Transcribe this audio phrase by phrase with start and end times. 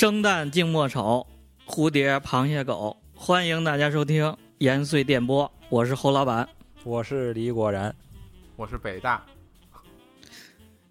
[0.00, 1.26] 生旦净末丑，
[1.66, 6.48] 蝴蝶螃蟹狗，欢迎大家收听延绥电波，我是侯老板。
[6.84, 7.94] 我是李果然，
[8.56, 9.22] 我是北大，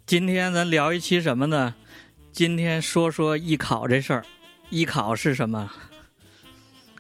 [0.06, 1.74] 今天咱聊一期什么呢？
[2.32, 4.24] 今天说说艺考这事儿。
[4.70, 5.68] 艺考是什么？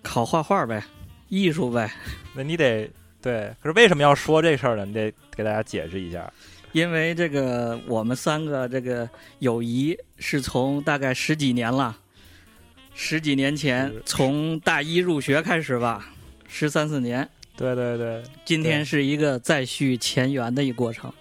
[0.02, 0.84] 考画画呗，
[1.28, 1.94] 艺术呗。
[2.34, 2.90] 那你得
[3.22, 4.84] 对，可是为什么要说这事儿呢？
[4.84, 6.34] 你得给大家解释一下。
[6.72, 11.98] 因为这个，我们三个这个友谊是从大概十几年了，
[13.02, 16.12] 十几年前从大一入学开始吧，
[16.50, 17.28] 十三四年。
[17.56, 21.12] 对对对，今天是一个再续前缘的一过程，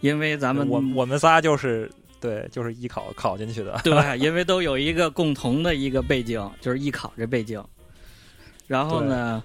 [0.00, 3.80] 因为咱们我我们仨就是对，就是艺考考进去的。
[3.82, 7.62] 对， 因为都有一个共同的一个背景，就是艺考这背景。
[8.68, 9.42] 然后呢，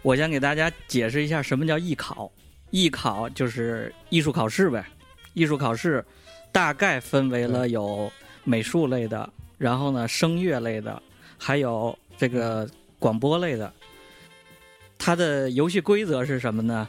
[0.00, 2.32] 我先给大家解释一下什么叫艺考。
[2.70, 4.82] 艺考就是艺术考试呗，
[5.34, 6.02] 艺术考试
[6.50, 8.10] 大概分为了有
[8.44, 9.28] 美术类的，
[9.62, 11.00] 然后呢声乐类的，
[11.38, 12.68] 还有这个
[12.98, 13.72] 广播类的。
[14.98, 16.88] 它的游戏规则是什么呢？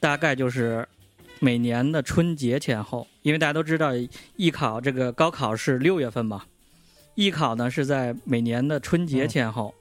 [0.00, 0.88] 大概就是
[1.40, 3.90] 每年的春节前后，因为大家都知道
[4.36, 6.44] 艺考这个高考是六月份嘛，
[7.16, 9.74] 艺考呢是在每年的春节前后，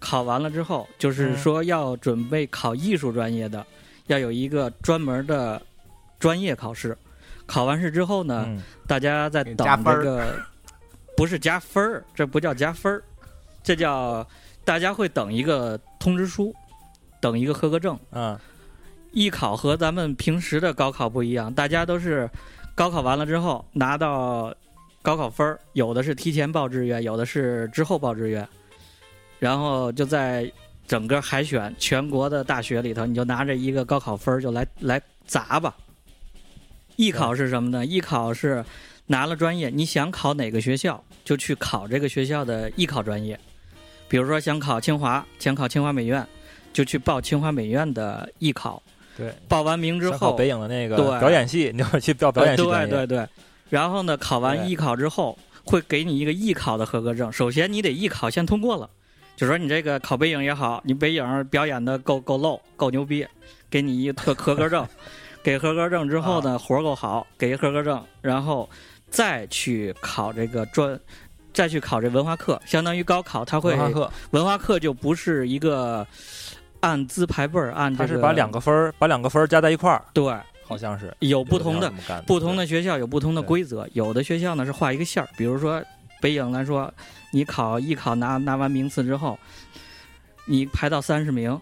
[0.00, 3.64] 考完了之后，就是说要准备考艺术专业的，
[4.08, 5.62] 要有一个专门的
[6.18, 6.98] 专业考试。
[7.46, 10.34] 考完试之后呢，嗯，大家在等这个，
[11.16, 13.02] 不是加分儿，这不叫加分儿，
[13.62, 14.26] 这叫
[14.64, 16.54] 大家会等一个通知书，
[17.20, 17.98] 等一个合格证。
[18.10, 18.38] 嗯，
[19.12, 22.28] 艺考和咱们平时的高考不一样，大家都是
[22.74, 24.54] 高考完了之后拿到
[25.00, 28.46] 高考分儿，有的是提前报志愿，有的是之后报志愿，
[29.38, 30.50] 然后就在
[30.86, 35.74] 整个海选全国的大学里头，你就拿着一个高考分儿就来来砸吧。
[36.96, 37.84] 艺考是什么呢？
[37.86, 38.64] 艺考是
[39.06, 43.38] 拿了专业，你想考哪个学校就去考这个学校的艺考专业，
[44.08, 46.24] 比如说想考清华，想考清华美院，
[46.72, 48.80] 就去报清华美院的艺考。
[49.16, 49.34] 对。
[49.48, 52.62] 报完名之后，北影的那个对表演系， 你就去报表演系。
[52.62, 53.26] 对对对。
[53.68, 57.32] 然后呢，考完艺考之后，会给你一个艺考的合格证。
[57.32, 58.88] 首先，你得艺考先通过了，
[59.34, 63.26] 就说你这个考北影也好，你北影表演的够够露、够牛逼，
[63.68, 64.86] 给你一个特合格证。
[65.42, 68.68] 给合格证之后啊呢，活儿够好，给一合格证，然后
[69.10, 70.98] 再去考这个专，
[71.52, 76.06] 再去考这文化课，相当于高考，它会文化课，文化课就不是一个
[76.80, 80.34] 按资排辈儿，按这他是把两个分儿把两个分儿加在一块儿，对。
[80.68, 81.88] 好像是有不同的
[82.26, 85.80] 不同的学校有不同的规则，有的学校呢是画一个线儿，比如说
[86.20, 86.92] 北影来说，
[87.30, 89.38] 你考艺考拿拿完名次之后，
[90.44, 91.56] 你排到三十名，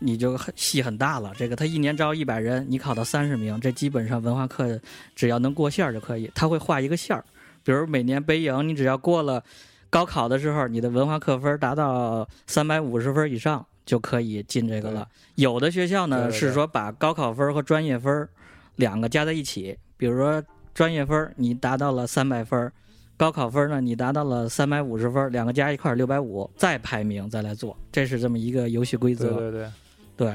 [0.00, 1.32] 你就很戏很大了。
[1.36, 4.80] 这个他一年招一百人，你考到三十名，这基本上文化课
[5.14, 6.28] 只要能过线儿就可以。
[6.34, 7.24] 他会画一个线儿，
[7.62, 9.40] 比如每年北影，你只要过了
[9.88, 13.64] 高考的时候，你的文化课分达到三百五十分以上。
[13.86, 15.08] 就可以进这个了。
[15.34, 18.28] 有的学校呢是说把高考分和专业分
[18.76, 20.40] 两个加在一起，比如说
[20.72, 22.70] 专业分你达到了三百分，
[23.16, 29.30] 高考分呢你达到了三百五十分，两个加一块六百五，再排名再来做，这是这么一个游戏规则。
[29.30, 29.70] 对对对
[30.20, 30.34] 对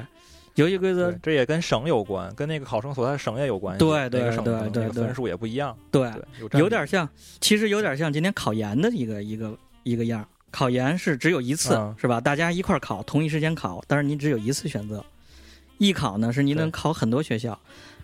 [0.55, 3.79] 游戏规则，这也跟省有关，跟那个考生所在的省也有关系。
[3.79, 5.77] 对对对对分数也不一样。
[5.91, 6.11] 对
[6.49, 7.07] 对，有点像，
[7.39, 10.27] 其实有点像今天考研的一个一个一个样儿。
[10.49, 12.21] 考研是只有一次，嗯是吧？
[12.21, 15.03] 大家一块儿考，同一时间考，但是你只有一次选择。
[15.77, 17.59] 艺考呢，是你能考很多学校，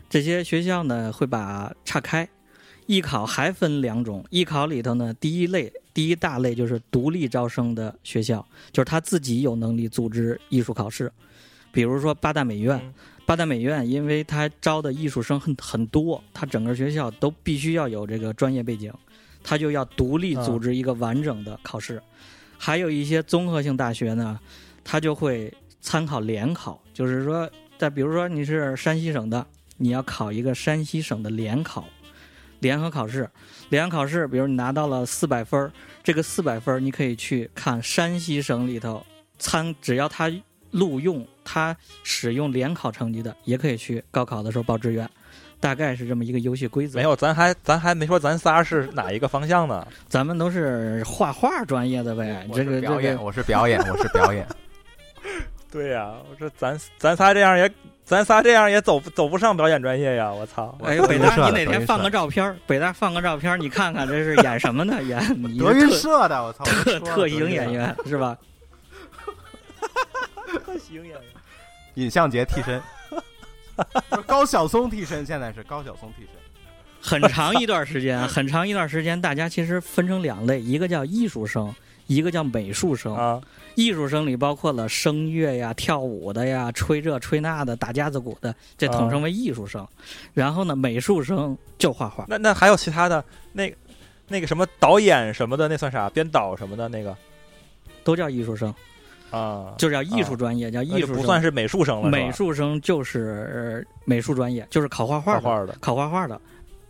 [0.09, 2.27] 这些学校呢会把岔开。
[2.87, 11.09] 艺考还分两种，艺考里头呢，第一类第一大类就是独立招生的学校，就是他自己有能力组织艺术考试，
[11.71, 12.79] 比如说八大美院。
[12.83, 12.93] 嗯
[13.23, 18.91] 八大美院，因为它招的艺术生很很多，它整个学校都必须要有这个专业背景，
[19.41, 22.01] 它就要独立组织一个完整的考试。
[22.57, 24.37] 还有一些综合性大学呢，
[24.84, 29.46] 它就会参考联考，就是说，在比如说你是山西省的，
[29.78, 31.87] 你要考一个山西省的联考，
[32.59, 33.29] 联合考试。
[33.69, 35.72] 联合考试，比如你拿到了四百分儿，
[36.03, 39.05] 这个四百分儿你可以去看山西省里头
[39.40, 40.29] 参，只要他
[40.72, 45.09] 录用他使用联考成绩的，也可以去高考的时候报志愿。
[45.59, 46.97] 大概是这么一个游戏规则。
[46.97, 49.85] 没有，咱还咱还没说咱仨是哪一个方向呢？
[50.09, 52.43] 咱们都是画画专业的呗。
[52.49, 54.43] 我这个表演，我是表演， 我是表演。
[55.72, 57.72] 对呀、我说咱咱仨这样也
[58.03, 60.34] 咱仨这样也走不走不上表演专业呀！
[60.34, 60.76] 我操！
[60.84, 62.53] 哎呦，北大，你哪天放个照片？
[62.66, 65.02] 北大放个照片，你看看这是演什么呢？
[65.03, 65.20] 演
[65.58, 68.35] 德云社的，我操，特特型演，员是吧？
[70.79, 71.22] 行演员，
[71.96, 72.82] 尹相杰替身，
[74.09, 76.32] 不 是高晓松替身，现在是高晓松替身。
[77.02, 81.73] 很长一段时间， 很长一段时间，大家其实分成两类，一个叫艺术生，
[82.06, 83.16] 一个叫美术生。
[83.16, 83.41] 啊，
[83.73, 89.88] 艺术生里包括了声乐呀、跳舞的呀、吹这吹那的、打架子鼓的，这统称为艺术生。
[90.34, 92.26] 然后呢，美术生就画画。
[92.28, 93.73] 那那还有其他的那
[94.28, 96.08] 那个什么导演什么的，那算啥？
[96.12, 97.18] 编导什么的那个
[98.03, 98.72] 都叫艺术生，
[99.31, 101.13] 啊，就叫艺术专业，叫艺术。
[101.13, 106.39] 不算是美术生了，美术生就是呃美术专业，就是考画画的，画画的考画画的，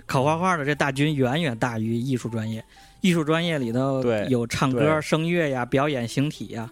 [0.05, 2.63] 考画画的这大军远远大于艺术专业。
[3.01, 6.69] 艺术专业里头有唱歌、声乐呀、表演形体呀。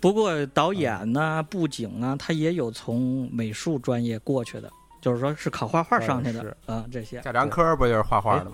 [0.00, 7.20] 不过导演呐、布景啊，他也有从美术专业过去的，就是说是考画画上去的是啊、这些。
[7.20, 8.52] 贾樟柯不就是画画的吗？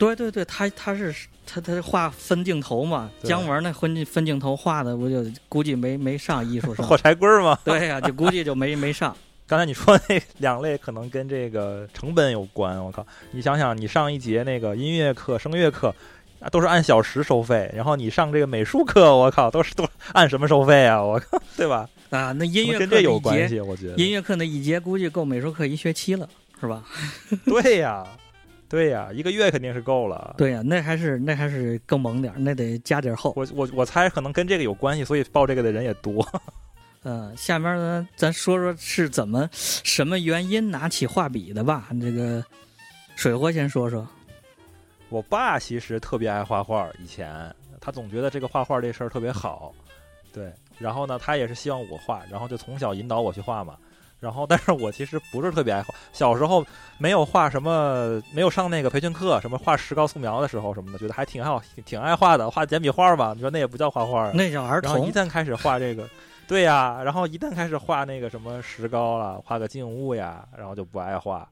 [0.00, 1.14] 对对对，他他是
[1.46, 6.96] 他他画分镜头嘛，姜文那分分镜头画的，不就估计没没上艺术 生火。
[6.96, 7.58] 柴棍儿吗？
[7.64, 9.14] 对呀、就估计就没没上。
[9.46, 13.04] 刚才你说那两类可能跟这个成本有关，我靠！
[13.32, 15.92] 你想想，你上一节那个音乐课、声乐课，
[16.38, 21.02] 啊，都是按小时收费，然后你上这个美术课，我靠，都是都按什么收费啊？
[21.02, 21.88] 我靠，对吧？
[22.10, 23.94] 啊，那音乐跟这课有关系，我觉得。
[23.96, 26.28] 音乐课那一节估计够美术课一学期了，
[26.60, 26.84] 是吧？
[27.44, 28.06] 对呀，
[28.70, 30.36] 对呀，一个月肯定是够了。
[30.38, 33.32] 对呀、那还是那还是更猛点儿，那得加点儿厚。
[33.34, 36.24] 我我我猜可能跟这个有关系，所以报这个的人也多。
[37.02, 41.88] 嗯、 下面呢，咱说说是怎么什么原因拿起画笔的吧。
[42.00, 42.44] 这个
[43.16, 44.06] 水货先说说。
[45.08, 49.74] 我爸其实特别爱画画，以前他总觉得这个画画这事儿特别好，
[50.32, 50.52] 对。
[50.78, 53.76] 然后呢，他也是希望我画，然后就从小引导我去画嘛。
[54.20, 56.64] 然后，但是我其实不是特别爱画，小时候
[56.98, 63.32] 没有画什么，没有上那个培训课，什么画石膏素描的时候什么的，觉得还挺好，挺挺爱画的，画简笔画吧。
[63.34, 66.06] 你说那也不叫画画啊，那叫儿然后一，旦开始画这个，
[66.46, 71.48] 对呀，然后一旦开始画那个什么石膏了，画个静物呀，然后就不爱画，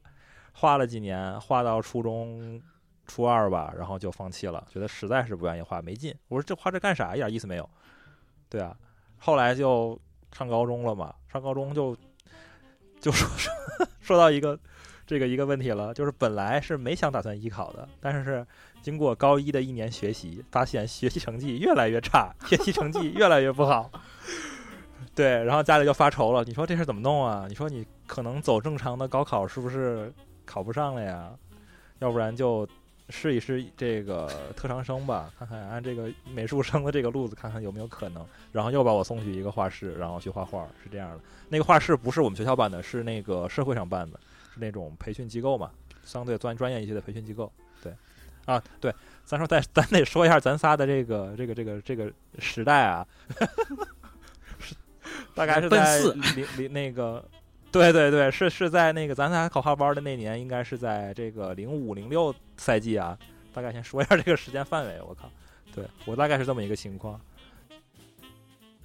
[0.52, 2.60] 画了几年，画到初中
[3.06, 6.14] 初二吧，然后就放弃了，觉得实在是不愿意画，没劲。
[6.28, 7.66] 我说这画这干啥，一点意思没有。
[8.50, 8.76] 对啊，
[9.18, 9.98] 后来就
[10.36, 11.96] 上高中了嘛，上高中就
[13.00, 13.52] 就说 说
[14.00, 14.58] 说到一个
[15.06, 18.46] 这个一个问题了，就是本来是没想打算艺考的，但是
[18.82, 23.90] 经过高一的一年学习，发现学习成绩越来越差，学习成绩越来越不好。
[25.14, 27.46] 对，然后家里就发愁了，你说这事怎么弄啊？
[27.48, 30.12] 你说你可能走正常的高考是不是
[30.44, 31.30] 考不上了呀？
[31.98, 32.64] 要不然就
[33.10, 38.25] 试一试这个特长生吧，看看按这个美术生的这个路子，看看有没有可能。
[38.52, 41.20] 然后又把我送去一个画室，然后去画画，是这样的。
[41.49, 44.20] 那个画室不是我们学校办的，是那个社会上办的，
[44.52, 45.70] 是那种培训机构嘛，
[46.05, 47.50] 相对专专业一些的培训机构。
[47.82, 47.93] 对，
[48.44, 48.94] 啊，对，
[49.25, 53.06] 咱说再咱得说一下咱仨的这个这个这个这个时代啊，
[54.58, 54.75] 是
[55.34, 56.00] 大概是在
[56.37, 57.25] 零零那个。
[57.72, 63.16] 对对对，是是在那个咱仨考画班的那年，应该是在这个零五零六赛季啊。
[63.52, 65.28] 大概先说一下这个时间范围，我靠，
[65.74, 67.20] 对我大概是这么一个情况。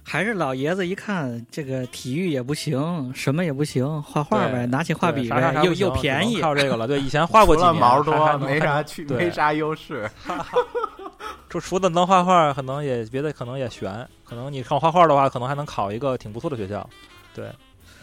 [0.02, 6.86] 还是老爷子一看这个体育也不行，什么也不行，画画呗，拿起画笔对啥啥呗，又又便宜，靠这个了。
[6.86, 10.10] 对，以前画过几年，毛多，没啥去，对没啥优势。
[11.48, 14.06] 除除了能画画，可能也别的可能也悬。
[14.24, 16.88] 可能你靠画画的话，可能还能考一个挺不错的学校。
[17.34, 17.48] 对，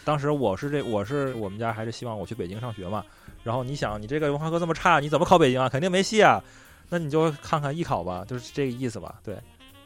[0.04, 3.04] 当时我是这，我是我们家还是希望我去北京上学嘛。
[3.44, 5.68] 然后你想，你这个文化课这么差，你怎么考北京啊？
[5.68, 6.42] 肯定没戏啊。
[6.88, 9.20] 那你就看看艺考吧，就是这个意思吧。
[9.24, 9.36] 对，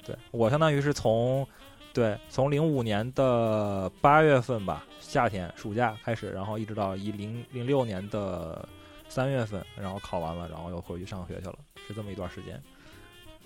[0.05, 1.47] 对我相当于是从
[1.93, 8.69] 对从零五年的八月份吧，夏天暑假开始，然后一直到一零零六年的
[9.09, 12.61] 三月份，然后考完了，然后又回去上学去了，是这么一段时间。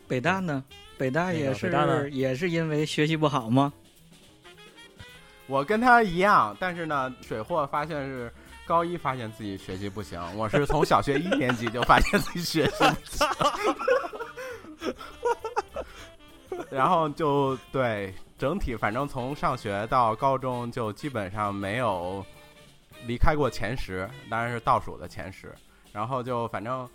[0.08, 0.64] 北大呢？
[0.98, 3.72] 北大那个也北大呢是也是因为学习不好吗？
[5.50, 8.32] 我跟他一样，但是呢，水货发现是
[8.64, 12.84] 高一发现自己学习不行，我是从小学一年级就发现自己学习
[14.78, 14.94] 不行，
[16.70, 22.24] 然后就对整体，反正从上学到高中就基本上没有
[23.06, 25.52] 离开过前十，当然是倒数的前十，
[25.92, 26.88] 然后就反正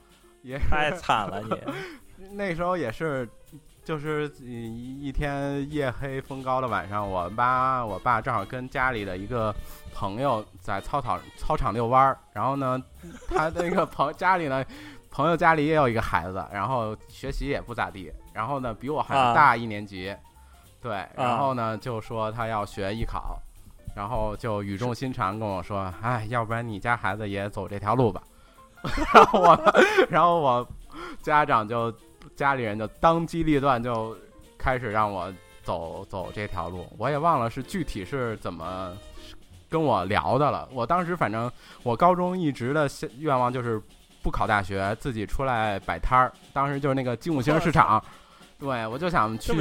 [0.44, 1.60] 也太惨了你。
[2.32, 3.28] 那时候也是，
[3.86, 9.54] 就是一一天夜黑风高的晚上，我妈我爸正好跟家里的一个
[9.94, 12.82] 朋友在操场操场遛弯儿，然后呢，
[13.30, 14.66] 他那个朋家里呢，
[15.12, 19.36] 朋友家里也有一个孩子，然后学习也不咋地，然后呢比我还啊。
[19.36, 20.16] 大一年级，
[20.82, 23.40] 对，然后呢就说他要学艺考，
[23.96, 28.24] 然后就语重心长跟我说，哎，要不然你家孩子也走这条路吧，
[29.14, 29.74] 然后我，
[30.10, 30.68] 然后我
[31.22, 31.94] 家长就
[32.36, 34.18] 家里人就当机立断，就
[34.58, 36.88] 开始让我走走这条路。
[36.98, 38.96] 我也忘了是具体是怎么
[39.70, 40.68] 跟我聊的了。
[40.72, 41.52] 我当时反正
[41.84, 42.88] 我高中一直的
[43.20, 43.82] 愿望就是
[44.22, 46.32] 不考大学，自己出来摆摊儿。
[46.54, 48.04] 当时就是那个金五星市场，
[48.60, 49.54] 对我就想去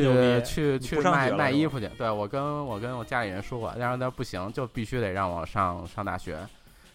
[0.42, 1.88] 去去卖卖衣服去。
[1.98, 6.38] 对我跟我跟我家里人说过，但是他说不行，就必须得让我上上大学，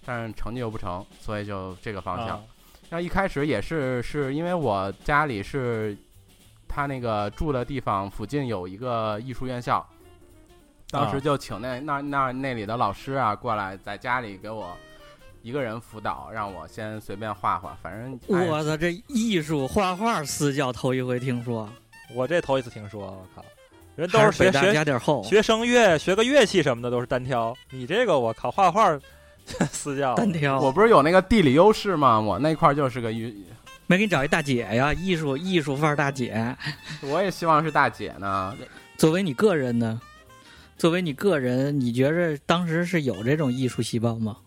[0.05, 2.37] 但是成绩又不成，所以就这个方向。
[2.37, 2.43] 啊
[2.89, 5.95] 那一开始也是是因为我家里是，
[6.67, 9.87] 他那个住的地方附近有一个艺术院校，
[10.89, 11.19] 当时啊。
[11.19, 14.75] 就请那那那那里的老师啊过来，在家里给我
[15.43, 21.69] 一个人辅导，让我先随便画画，反正哎我操，这艺术画画私教头一回听说，
[22.15, 23.45] 我这头一次听说，我靠，
[23.95, 28.99] 人都是北大是学学加点厚，学声乐，学个乐器什么的都是单挑，你这个我靠，画画
[29.71, 30.59] 私教，单挑。
[30.59, 32.19] 我不是有那个地理优势吗？
[32.19, 33.45] 我那块儿就是个艺，
[33.87, 36.55] 没给你找一大姐呀，艺术艺术范儿大姐。
[37.01, 38.55] 我也希望是大姐呢。
[38.97, 39.99] 作为你个人呢，
[40.77, 44.37] 作为你个人，你觉着当时是有这种艺术细胞吗？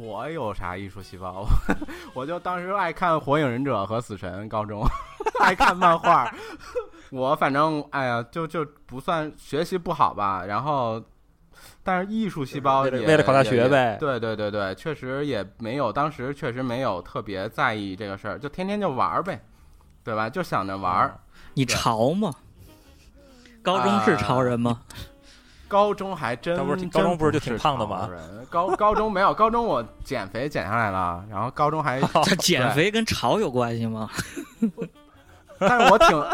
[0.00, 1.46] 我有啥艺术细胞？
[2.14, 4.82] 我就当时爱看《火影忍者》和《死神》，高中
[5.40, 6.32] 爱看漫画。
[7.10, 11.02] 我反正哎呀，就就不算学习不好吧，然后，
[11.84, 19.42] 但是艺术细胞也为了考大学呗对对对对，确实也没有，当时确实没有特别在意这个事儿，就天天就玩儿呗，
[20.04, 20.30] 对吧？
[20.30, 21.18] 就想着玩儿。
[21.54, 22.32] 你潮吗？
[23.62, 24.80] 高中是潮人吗？
[25.68, 28.08] 高中还真不是高中不是就挺胖的吗？
[28.50, 34.10] 高 高中没有，高中我减肥减下来了，然后高中还 这减肥跟潮有关系吗？
[35.68, 36.24] 但是我挺，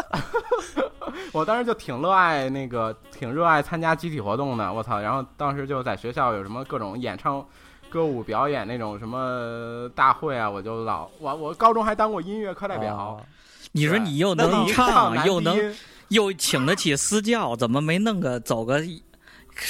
[1.33, 4.71] 我当时就挺热爱那个，挺热爱参加集体活动的。
[4.71, 4.99] 我操！
[4.99, 7.45] 然后当时就在学校有什么各种演唱、
[7.89, 13.17] 歌舞表演那种什么大会啊，我就老我我高中还当过音乐课代表，啊
[13.71, 15.75] 你说你又能唱，又能
[16.07, 18.81] 又请得起私教，怎么没弄个走个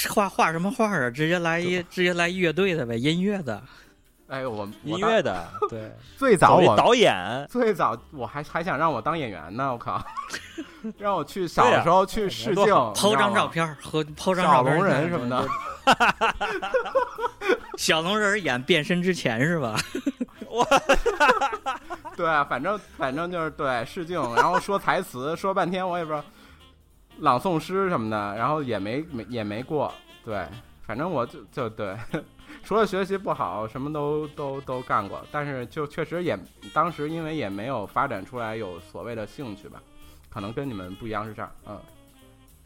[0.08, 1.10] 画画什么画啊？
[1.10, 3.62] 直接来一直接来乐队的呗，音乐的。
[4.30, 10.00] 哎，我音乐的， 对，最早我导演，最早我还还想让我当演员呢，我靠，
[10.98, 13.66] 让我去小的时候去试镜，抛张照片。
[13.82, 15.48] 和抛张小照片儿龙人什么的，
[17.76, 19.76] 小龙人演变身之前是吧？
[20.46, 20.64] 我
[22.16, 26.24] 对啊，反正反正就是对试镜，然后说台词，说半天我也不知道，
[27.18, 29.92] 朗诵诗什么的，然后也没没也没过。
[30.24, 30.46] 对，
[30.86, 31.96] 反正我就就对，
[32.62, 36.38] 除了学习不好，什么都都都干过，但是就确实也
[36.72, 39.82] 当时因为也没有发展出来有所谓的兴趣吧，
[40.28, 41.50] 可能跟你们不一样是这样。
[41.66, 41.80] 嗯，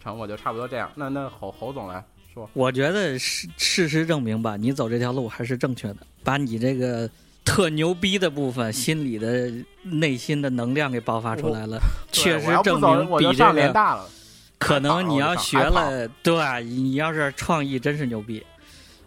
[0.03, 0.91] 成，我就差不多这样。
[0.95, 7.09] 那那侯侯总来说，我觉得事事实证明吧，你走这条路还是正确的，把你这个
[7.45, 9.51] 特牛逼的部分、心里的
[9.83, 11.79] 内心的能量给爆发出来了，
[12.13, 14.07] 确实证明我比这个联大了。
[14.59, 18.45] 可能你要学了，对，你要是创意真是牛逼。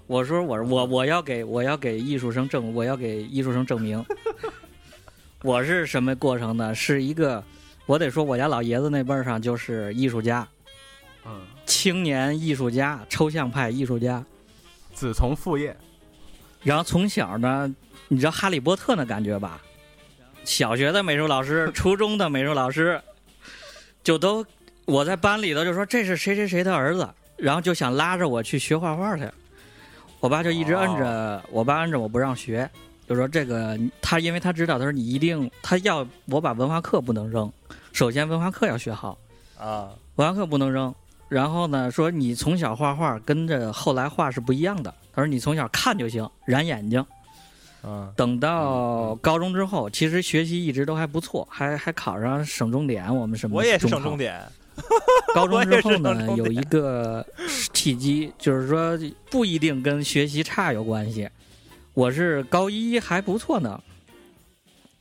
[0.08, 4.04] 我说我我我要给我要给艺术生证，我要给艺术生证明，
[5.44, 6.74] 我是什么过程呢？
[6.74, 7.44] 是一个，
[7.86, 10.48] 我得说我家老爷子那辈儿上就是艺术家，
[11.26, 14.24] 嗯，青年艺术家，抽象派艺术家。
[14.94, 15.76] 子从父业。
[16.64, 17.74] 然后从小呢，
[18.08, 19.62] 你知道哈利波特那感觉吧？
[20.46, 23.00] 小学的美术老师， 初中的美术老师，
[24.04, 24.46] 就都
[24.86, 29.30] 我在班里头就说这是谁谁谁的儿子，然后就想拉着我去学画画去。
[30.20, 32.70] 我爸就一直摁着，我爸摁着我不让学，
[33.08, 37.52] 就说这个他因为他知道，他说你一定他要我把文化课不能扔，
[37.94, 39.18] 首先文化课要学好，
[39.60, 40.94] 啊，文化课不能扔。
[41.30, 44.94] 然后呢，说你从小画画跟着后来画是不一样的。
[45.14, 47.06] 他说你从小看就行，燃眼睛。
[47.84, 53.14] 嗯，等到高中之后，其实学习一直都还不错，还还考上省重点。
[53.16, 53.58] 我们什么？
[53.58, 54.18] 我也是省重。
[54.18, 54.42] 点，
[55.34, 57.26] 高中之后呢有一个
[57.74, 58.98] 契机，就是说
[59.30, 61.30] 不一定跟学习差有关系。
[61.94, 63.82] 我是高一还不错呢，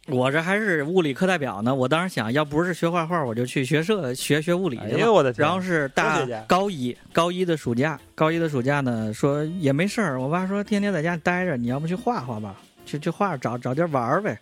[0.09, 1.75] 我这还是物理课代表呢。
[1.75, 5.01] 我当时想要不是学画画，我就去学社学学物理哎去了。
[5.01, 10.21] 呦我的天，然后是大高一，高一的暑假，高一的暑假呢，说也没事儿。
[10.21, 12.57] 我爸说天天在家待着，你要不去画画吧，
[12.87, 14.39] 去去画找找地儿玩儿呗。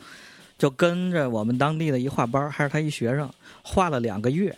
[0.57, 3.29] 就跟着我们当地的一画班，还是他一学生，
[3.64, 4.57] 画了两个月。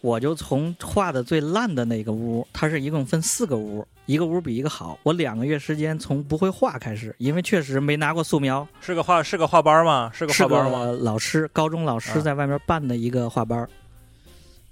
[0.00, 4.98] 我就从画的最烂的那个屋，它是一共分四个屋，一个屋比一个好。
[5.02, 10.10] 我两个月时间从不会画开始，因为确实没拿过素描，是个画是个画班吗？
[10.14, 10.84] 是个画班吗？
[11.00, 13.68] 老师，高中老师啊在外面办的一个画班儿。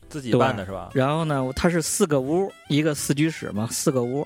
[0.08, 0.90] 自己办的是吧？
[0.94, 4.24] 然后呢，它是四个屋，一个四居室嘛，四个屋。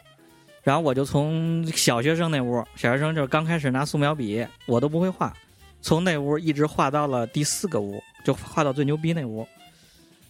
[0.63, 5.33] 然后我就从小学生那屋，小学生就是刚开始拿素描笔，我都不会画，
[5.81, 9.49] 从那屋一直画到了第四个屋，就画到最牛逼那屋。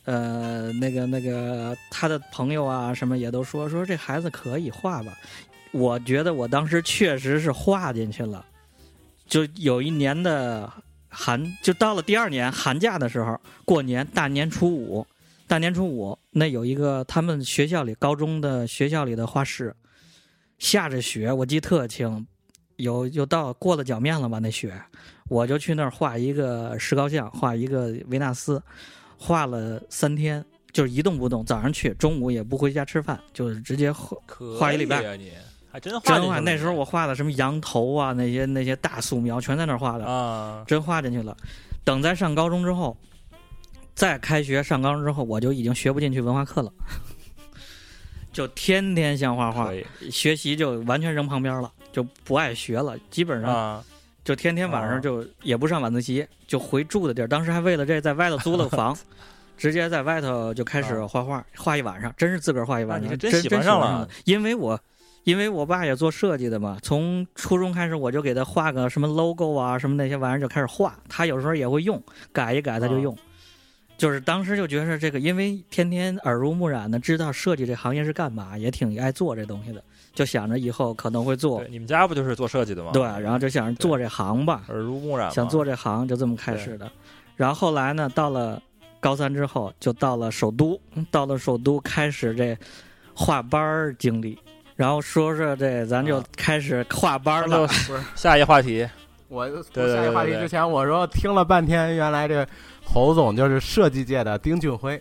[0.05, 5.17] 呃，那个那个，他的朋友啊什么也都说说这孩子可以画吧。
[5.73, 8.45] 我觉得我当时确实是画进去了，
[9.29, 10.69] 就有一年的
[11.09, 15.07] 寒，就到了第二年寒假的时候，过年大年初五，
[15.47, 19.73] 大年初五那有一个他们学校里高中的学校里的画室，
[20.59, 22.27] 下着雪，我记特清，
[22.77, 24.75] 有有到过了脚面了吧那雪，
[25.29, 28.61] 我就去那儿画一个石膏像，画一个维纳斯，
[29.23, 34.97] 画了三天，就是一动不动，早上去，中午也不回家吃饭，就是直接画可画一礼拜
[35.71, 41.37] 还真画真画那时候我画的什么羊头啊，那些那些大素描全在那儿画的，啊，真画进去了。
[41.85, 42.97] 等在上高中之后，
[43.95, 46.73] 再开学上高中之后，我就已经学不进去文化课了，
[48.33, 49.71] 就天天想画画
[50.11, 53.85] 学习就完全扔旁边了，就不爱学了，基本上啊，
[54.31, 57.27] 就天天晚哦上就也不上晚自习，就回住的地儿。
[57.27, 58.97] 当时还为了这在外头租了个房。
[59.59, 64.09] 直接在外头就开始啊画画，画一晚上，真是自个儿画一晚上，真真喜欢上了了。
[64.25, 64.81] 因为我，
[65.25, 70.97] 因为我爸也做设计的嘛，从初中开始我就给他画个什么 logo 啊，什么那些玩意儿就开始画。
[71.11, 73.19] 他有时候也会用，改一改他就啊用。
[74.01, 79.83] 就是当时就觉得这个，因为天天耳濡目染的知道设计这行业是干嘛，也挺爱做这东西的，
[80.15, 82.93] 就想着以后可能会做，，你们家不就是做设计的吗？
[82.95, 86.91] 对，然后就想着做这行吧，耳濡目染，想做这行就这么开始的。
[87.37, 88.63] 然后后来呢，到了
[89.01, 90.81] 高三之后，就到了首都，
[91.11, 92.57] 到了首都开始这
[93.15, 94.39] 画班儿经历。
[94.77, 97.67] 然后说说这，咱就啊开始画班儿那了。
[97.67, 98.89] 就 下一话题，
[99.29, 102.47] 我对对下一话题之前，我说听了半天，原来这
[102.93, 105.01] 侯总就是设计界的丁俊晖，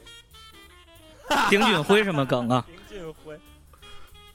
[1.50, 2.64] 丁俊晖什么梗啊？
[2.88, 3.36] 丁俊晖，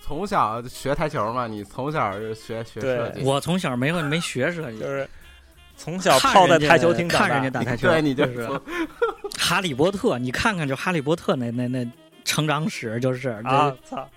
[0.01, 4.79] 从小学台球嘛，你从小就学学设计，我从小没有没学设计。
[4.81, 5.09] 就，是
[5.77, 8.61] 从小泡在台球厅看人家，打台球，对，你就就是。
[9.39, 11.89] 哈利波特，你看看就哈利波特那那那
[12.25, 14.09] 成长史，就是这啊，操，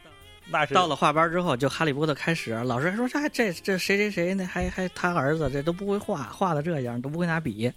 [0.48, 0.74] 那是。
[0.74, 7.72] 到了画班之后，就哈利波特开始，老师还说这这这谁谁谁那还还他儿子这都不会画，画的这样都不会拿笔，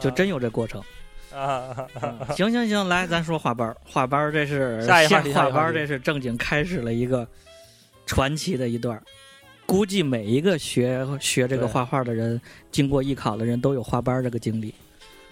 [0.00, 0.80] 就真有这过程。
[0.80, 0.86] 啊，
[1.34, 1.88] 嗯
[2.36, 7.26] 行行行，来咱说画班儿，画班儿这是下画班这是正经开始了一个
[8.06, 9.02] 传奇的一段儿。
[9.64, 12.40] 估计每一个学学这个画画的人，
[12.70, 14.74] 经过艺考的人都有画班儿这个经历。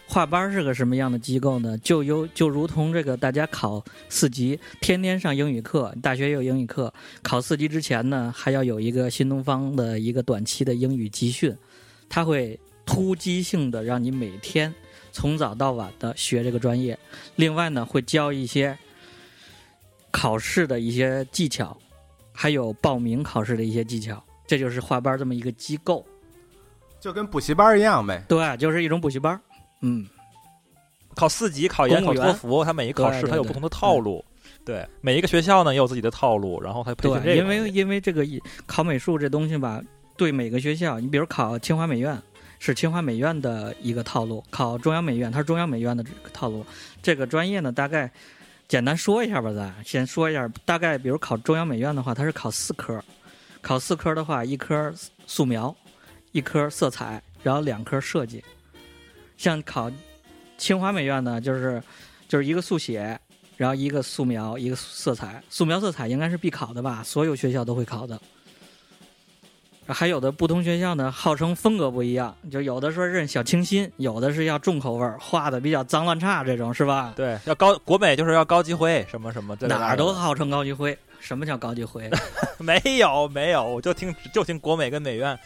[0.06, 1.78] 画班儿是个什么样的机构呢？
[1.78, 6.92] 就有就如同这个大家考四级，天天上英语课，大学也有英语课。
[7.22, 11.56] 考四级之前呢，还要有一个新东方的一个短期的英语集训，
[12.08, 14.74] 它会突击性的让你每天
[15.12, 16.99] 从早到晚的学这个专业。
[17.37, 18.77] 另外呢，会教一些
[20.11, 21.77] 考试的一些技巧，
[22.33, 24.23] 还有报名考试的一些技巧。
[24.46, 26.05] 这就是画班儿这么一个机构，
[26.99, 28.25] 就跟补习班一样呗。
[28.27, 29.40] 对，就是一种补习班儿。
[29.81, 30.05] 嗯，
[31.14, 34.25] 考四级、考研、考托福，它每一个考试它有不同的套路。
[34.64, 37.42] 对，每一个学校呢也有自己的套路，然后它培训这对，个。
[37.42, 39.81] 因为因为这个一考美术这东西吧，
[40.16, 42.20] 对每个学校，你比如考清华美院
[42.61, 46.64] 是清华美院的一个套路，考中央美院它是中央美院的套路。
[47.03, 48.09] 这个专业呢，大概
[48.68, 53.03] 简单说一下吧，咱先说一下，大概比如考中央美院的话，它是考四科，
[53.62, 54.92] 考四科的话，一科
[55.27, 55.75] 素描，
[56.33, 58.44] 一科色彩，然后两科设计。
[59.38, 59.90] 像考
[60.59, 61.83] 清华美院呢，就是
[62.29, 63.18] 就是一个速写，
[63.57, 65.42] 然后一个素描，一个色彩。
[65.49, 67.03] 素描、色彩应该是必考的吧？
[67.03, 68.20] 所有学校都会考的。
[69.92, 77.12] 还有的不同学校呢，号称风格不一样，就有的说认小清新，有的是要重口味儿，画的比较脏乱差这种，是吧？
[77.16, 80.96] 对要高国美就是要高级灰什么什么，这个哪儿都号称高级灰。
[81.20, 82.11] 什么叫高级灰？
[82.59, 85.38] 没有没有，我就听就听国美跟美院，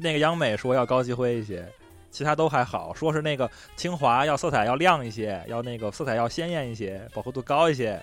[0.00, 1.70] 那个央美说要高级灰一些，
[2.10, 2.94] 其他都还好。
[2.94, 8.02] 说是那个清华要色彩要亮一些，要那个色彩要鲜艳一些，饱和度高一些，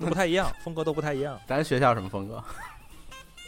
[0.00, 2.42] 都不太一样，风格都不太一样咱学校什么风格？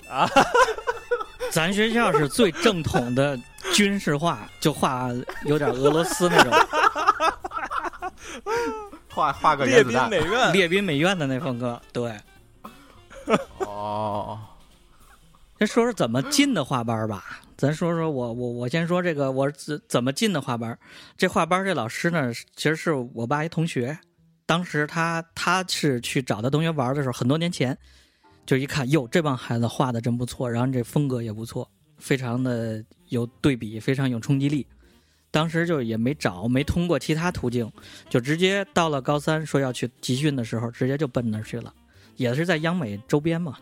[0.09, 0.29] 啊。
[1.53, 3.38] 咱学校是最正统的
[3.73, 5.11] 军事化，就画
[5.45, 6.53] 有点俄罗斯那种
[9.09, 10.11] 画画个列宾原子弹。
[10.11, 11.81] 美院列宾美院的那风格。
[11.92, 12.14] 对，
[13.61, 14.38] 哦，
[15.59, 17.40] 先说说怎么进的画班吧。
[17.57, 20.79] 咱说说我我我先说这个我怎怎么进的画班。
[21.16, 23.99] 这画班这老师呢，其实是我爸一同学。
[24.45, 27.79] 当时他他是去找他同学玩的时候，很多年前，
[28.46, 34.64] 就一看哟，这帮孩子画的真不错，然后这风格也不错，非常的有对比，非常有冲击力。
[35.32, 37.70] 当时就也没找，没通过其他途径，
[38.09, 41.74] 就直接到了高三说要去集训的时候，直接就奔那儿去了，
[42.16, 43.59] 也是在央美周边嘛。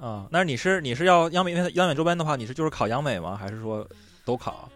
[0.00, 3.36] 啊，那你是你是要央美因为央美周边的话，你是就是考央美吗？
[3.36, 3.86] 还是说
[4.24, 4.68] 都考？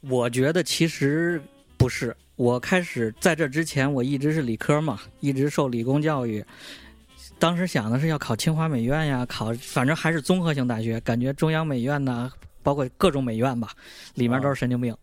[0.00, 1.40] 我觉得其实
[1.78, 2.14] 不是。
[2.36, 6.44] 我开始在这之前，我一直是理科嘛，一直受理工教育。
[7.44, 10.98] 当时想的是要考清华美院呀，考反正还是综合性大学。
[11.00, 13.68] 感觉中央美院呢，包括各种美院吧，
[14.14, 14.96] 里面都是神经病，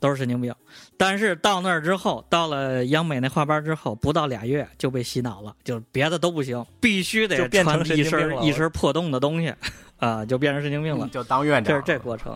[0.00, 0.54] 都是神经病。
[0.96, 9.52] 但是到那儿之后，到了央美那画班之后，不到俩月就被洗脑了，就别的都不行，必须得变成穿一身一身破洞的东西，
[9.98, 11.06] 啊，就变成神经病了。
[11.08, 12.34] 就当院长，这是这过程。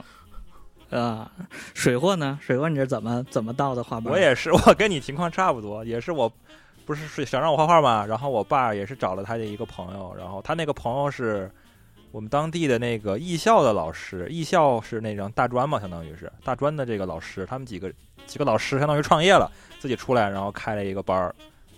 [0.91, 1.33] 啊，
[1.73, 2.39] 水货呢？
[2.43, 4.13] 水货你是怎么怎么到的画班？
[4.13, 6.31] 我也是， 我跟你情况差不多，也是我，
[6.85, 11.51] 不是是想让我画画嘛，然后我爸也是找了他的一个朋友，然后他那个朋友是
[12.11, 17.93] 我们当地的那个艺校的老师，艺校是那种大专嘛，相当于是 大专的这个老师，他们几个
[18.27, 21.35] 几个老师相当于创业了，自己出来然后开了一个班儿，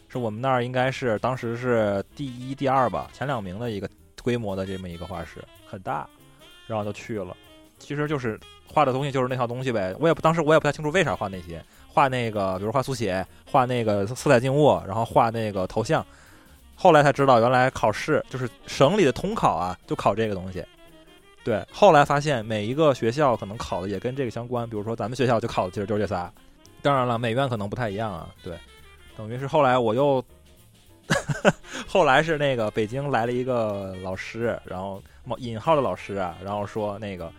[0.09, 3.89] 是我们那儿应该是当时是第一、第二吧，前两名的一个
[4.23, 6.09] 规模的这么一个画室，很大，
[6.67, 7.37] 然后就去了，
[7.79, 11.63] 其实就是画的东西就是那套东西呗，我也不当时我也不太清楚为啥画那些。
[11.95, 16.05] 画那个，比如画速写，画那个色彩静物，然后画那个头像。
[16.75, 20.65] 后来才知道，原来考试就是省里的统考啊，就考这个东西。
[21.45, 26.29] 对，后来发现每一个学校可能考的也跟这个相关，比如说咱们学校就考的其实就是这仨。
[26.83, 28.29] 当然了，美院可能不太一样啊。
[28.43, 28.59] 对，
[29.17, 30.23] 等于是后来我又，
[31.87, 35.01] 后来是那个北京来了一个老师，然后
[35.39, 37.31] 引号的老师啊，然后说那个。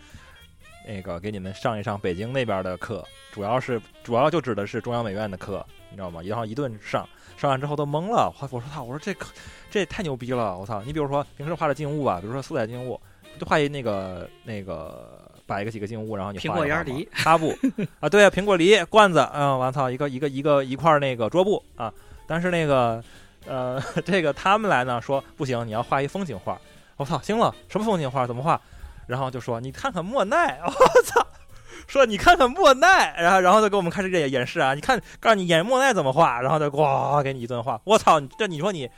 [0.86, 6.22] 那个给你们上一上北京那边的课，主要是主要就指的是中央美院的课，你知道吗？
[6.24, 8.32] 然后一顿上，上完之后都懵了。
[8.40, 9.34] 我我说操，我说这课
[9.70, 10.82] 这太牛逼了，我操！
[10.86, 13.00] 你比如说平时画的静物吧，比如说色彩静物，
[13.40, 17.56] 就画一那个那个摆一个几个静物，然后你苹果园梨擦布
[18.00, 21.92] 啊，对啊，苹果梨罐子，嗯，我操，一个一个一个一块那个桌布啊。
[22.28, 23.04] 但是那个
[23.46, 26.60] 呃， 这个他们来呢说不行，你要画一风景画。
[26.98, 28.26] 我操，行了，什么风景画？
[28.26, 28.60] 怎么画？
[29.08, 31.26] 然后就说你看看莫奈， 我操！
[31.88, 34.74] 说你看看莫奈，然后然后就给我们开始演演示啊！
[34.74, 37.80] 你看，告诉你演莫奈怎么画，然后就呱给你一顿画。
[37.84, 38.20] 我操！
[38.40, 38.90] 这你说你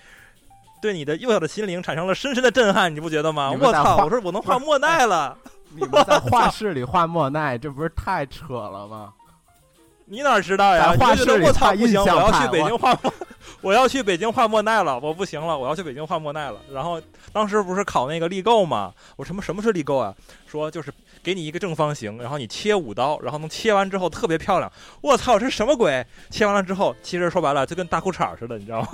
[0.82, 3.52] 对你的幼小的心灵产生了深深的震撼，你不觉得吗？
[3.52, 3.98] 我操！
[4.06, 5.38] 我说我能画莫奈了。
[5.72, 9.14] 你们在 画室里画莫奈，这不是太扯了吗？
[10.10, 10.96] 你哪知道呀？
[10.98, 12.02] 画室里我操，不行！
[12.02, 12.98] 我要去北京画，
[13.62, 16.58] 我要去北京画莫奈了，我不行了，我要去北京画莫奈了。
[16.72, 17.02] 然后
[17.34, 18.94] 当时不是考那个立构吗？
[19.18, 20.16] 我什么什么是立构啊？
[20.48, 24.72] 说就是给你一个正方形，然后你切五刀，然后能切完之后特别漂亮。
[25.02, 26.06] 我操，这什么鬼？
[26.30, 28.88] 切完了之后，其实说白了就跟大裤衩似的，你知道吗？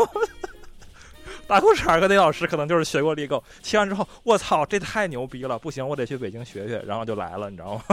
[1.48, 5.60] 大裤衩跟那老师可能就是学过立构，切完之后，我操，这太牛逼了！
[5.60, 7.84] 不行，我得去北京学学，然后就来了，你知道吗？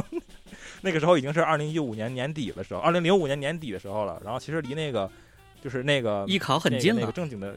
[0.81, 4.21] 那个时候已经是二零一五年年底的时候，二零零五年年底的时候了。
[4.25, 5.11] 然后其实离那个
[5.63, 7.55] 就是那个艺考很近了，那个正经的，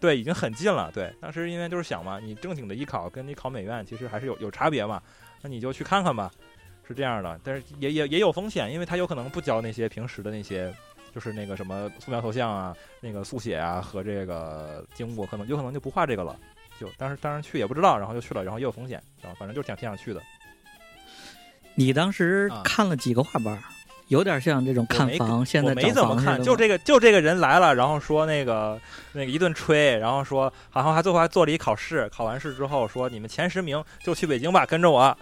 [0.00, 0.90] 对，已经很近了。
[0.92, 5.02] 对，当时因为就是想嘛，你正经的艺考跟你考美院其实还是有有差别嘛，
[5.42, 6.30] 那你就去看看吧，
[6.88, 7.38] 是这样的。
[7.44, 10.74] 但是也也也有风险，因为他有可能不教那些平时的那些，
[11.16, 16.36] 就是那个什么素描头像啊，那个速写啊和这个静物，可能有可能就不画这个了。
[16.78, 20.20] 就当时当时去也不知道，然后就去了，然后也有风险，然后反正就是挺挺想去的。
[21.74, 23.58] 你当时看了几个画班？
[24.08, 28.78] 有点像这种看房，现在没怎么看，就这个就这个人来了，然后说那个
[29.12, 35.16] 那个一顿吹，然后说好像还最后还做了一考试，考完试之后说你们前十名就去北京吧，跟着我。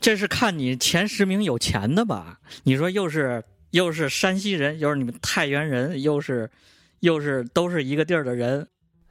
[0.00, 2.40] 这是看你前十名有钱的吧？
[2.62, 6.50] 你说又是又是山西人，又是你们太原人，又是
[7.00, 8.66] 又是都是一个地儿的人。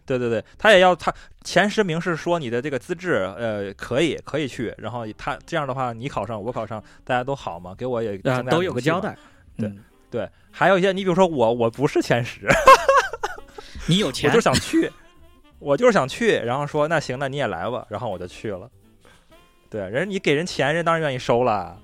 [0.06, 8.18] 对对对，他也要他前十名是说你的这个资质，呃，可以可以去，然后他这样的话，你考上我考上，大家都好嘛，给我也
[8.50, 9.16] 都有个交代。
[9.56, 9.72] 对
[10.10, 12.48] 对，还有一些，你比如说我，我不是前十，
[13.88, 14.92] 你有钱，我就想去，
[15.60, 18.68] 我就是想去，然后说那行，那你也来吧，然后我就去了。
[19.70, 21.80] 对，人你给人钱，人当然愿意收了，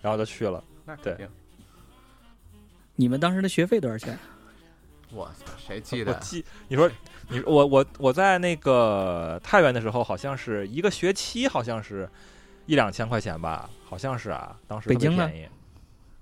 [0.00, 0.64] 然后就去了。
[1.00, 1.16] 对，
[3.00, 4.18] 你们当时的学费多少钱？
[5.10, 6.12] 我操，谁记得？
[6.20, 6.90] 记，你说。
[7.32, 12.06] 你我我我在那个太原的时候，好像是一个学期，好像是
[12.66, 15.48] 一两千块钱吧，好像是啊，当时北京便宜，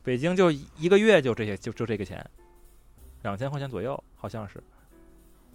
[0.05, 2.25] 北京就一个月就这些，就就这个钱，
[3.23, 4.63] 两千块钱左右，好像是。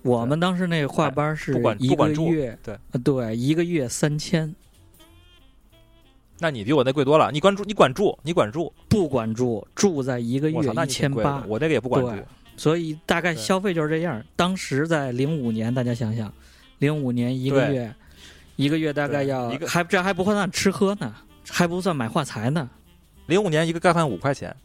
[0.01, 4.53] 我们当时那个画班是一个月，对对，一个月三千。
[6.39, 12.24] 那你比我那贵多了，你管住，你管住，你管住，不管住，住在一个月一千八，我那个也不管住。
[12.58, 14.24] 所以大概消费就是这样。
[14.36, 16.32] 当时在零五年，大家想想，
[16.80, 17.93] 零五年一个月，
[18.58, 21.15] 一个月大概要还这还不算吃喝呢，
[21.50, 22.69] 还不算买画材呢。
[23.28, 24.56] 零五年一个盖饭五块钱，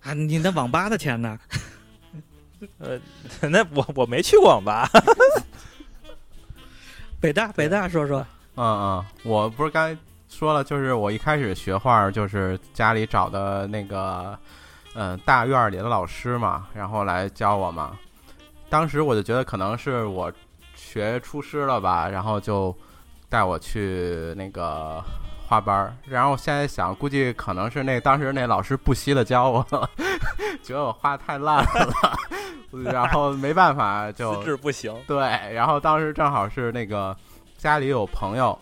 [0.00, 1.38] 啊，你那网吧的钱呢？
[2.78, 3.00] 呃，
[3.48, 4.88] 那我我没去过网吧。
[7.18, 8.24] 北大，北大说说。
[8.54, 9.98] 嗯嗯，我不是刚才
[10.32, 14.38] 说了，就是我一开始学画，就是家里找的那个。
[14.94, 17.98] 嗯，大院里的老师嘛，然后来教我嘛。
[18.68, 20.30] 当时我就觉得可能是我
[20.74, 22.76] 学出师了吧，然后就
[23.30, 25.02] 带我去那个
[25.48, 25.96] 画班儿。
[26.04, 29.66] 然后现在想，估计可能是那当时那老师不惜的教我，
[30.62, 32.14] 觉得我画太烂了，
[32.84, 34.94] 然后没办法就 资质不行。
[35.06, 35.18] 对，
[35.54, 37.16] 然后当时正好是那个
[37.56, 38.58] 家里有朋友，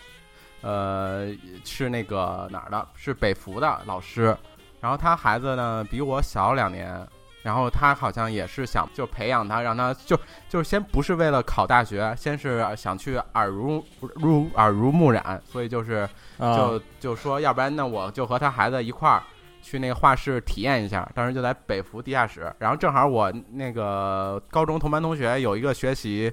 [0.62, 1.28] 呃，
[1.64, 4.36] 是那个哪儿的，是北服的老师，
[4.80, 7.06] 然后他孩子呢比我小两年，
[7.42, 10.18] 然后他好像也是想就培养他，让他就
[10.48, 13.82] 就是先不是为了考大学，先是想去耳濡
[14.16, 19.22] 入耳濡目染，所以就是啊就就说，要不然那我就和他孩子一块儿
[19.62, 21.08] 去那个画室体验一下。
[21.14, 26.30] 当时就在北服地下室，然后正好我那个高中同班同学有一个学习，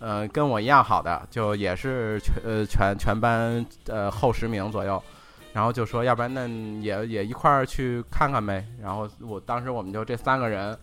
[0.00, 5.02] 呃，跟我一样好的，就也是全呃全全班呃后十名左右。
[5.52, 6.46] 然后就说，要不然那
[6.80, 8.64] 也也一块儿去看看呗。
[8.80, 10.78] 然后我当时我们就这三个人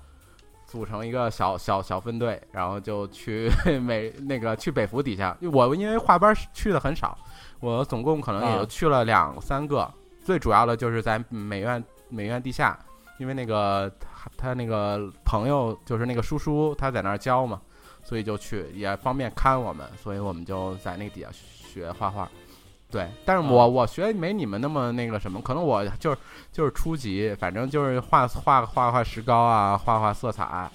[0.65, 3.49] 组成一个小小小分队，然后就去
[3.79, 5.37] 美那个去北服底下。
[5.53, 7.17] 我因为画班去的很少，
[7.61, 9.89] 我总共可能也就去了两三个。
[10.21, 12.77] 最主要的就是在美院美院地下，
[13.19, 17.61] 因为那个他他那个朋友就是那个叔叔他在那儿教嘛，
[18.05, 22.29] 所以就去也方便看我们，所以我们就在那个底下学画画。
[22.89, 26.17] 对，但是我、啊我学没你们那么那个什么，可能我就是
[26.53, 30.71] 就是初级，反正就是画画画画石膏啊，画画色彩，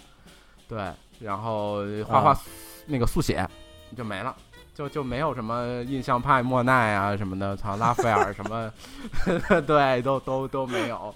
[0.69, 2.41] 对，然后画画啊
[2.87, 3.49] 那个速写
[3.97, 4.37] 就没了。
[4.73, 8.73] 就就没有什么印象派、莫奈啊什么的，操拉斐尔什么，
[9.67, 11.15] 对，都都都没有，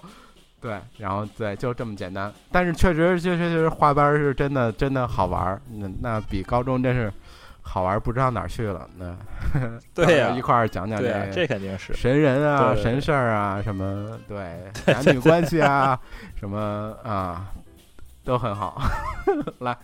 [0.65, 2.33] 对，然后对，就这么简单。
[2.51, 7.13] 但是确实，确实确实画班是真的真的好玩儿，那那比高中真是
[7.61, 8.89] 好玩儿不知道哪儿去了。
[8.97, 9.15] 那
[9.93, 11.93] 对呀一块儿讲讲这这肯定是。
[11.93, 14.57] 神人啊、对对对神事儿啊，什么对
[14.91, 15.99] 男女关系啊，
[16.35, 17.45] 什么啊，
[18.23, 18.81] 都很好。
[19.59, 19.77] 来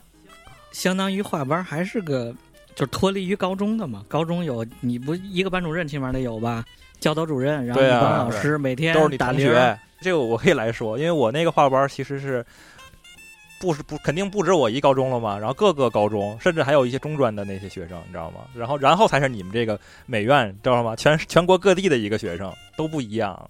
[0.71, 2.33] 相当于画班还是个
[2.73, 4.03] 就是脱离于高中的嘛。
[4.07, 6.65] 高中有你不一个班主任起码得有吧，
[6.99, 12.43] 教导主任，然后一对啊帮老师每天都是你打铃儿同学，这个我可以来说，因为我那个画班其实是
[13.59, 18.41] 不是不肯定不止我一高中了嘛，然后各个高中，甚至还有一些中专的那些学生，你知道吗？
[18.55, 20.95] 然后然后才是你们这个美院，知道吗？
[20.95, 23.49] 全全国各地的一个学生都不一样。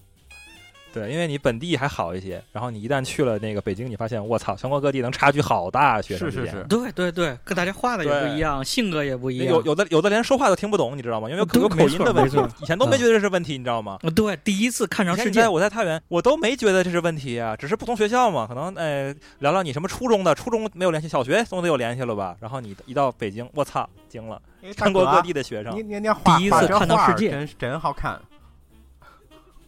[0.93, 9.47] 对，因为你本地还好一些，然后你一旦去了那个北京，你发现我操，全国各地能差距好大，学生之间是是是，对对对，跟大家画的也不一样，性格也不一样。
[9.47, 11.30] 有有的有的连说话都听不懂，你知道吗？
[11.30, 13.97] 因为有对有口音的问题以前都没觉得这是问题，你知道吗？
[14.04, 22.36] 呃对，第一次看上世界以前，我在太原，我都没觉得这是问题啊，只是不同学校嘛，可能哎聊聊你什么初中的，初中没有联系，小学总得有联系了吧？
[22.41, 24.41] 然后你一到北京，我操，惊了，
[24.75, 28.19] 全国各地的学生你，你你第一次看到世界真真好看。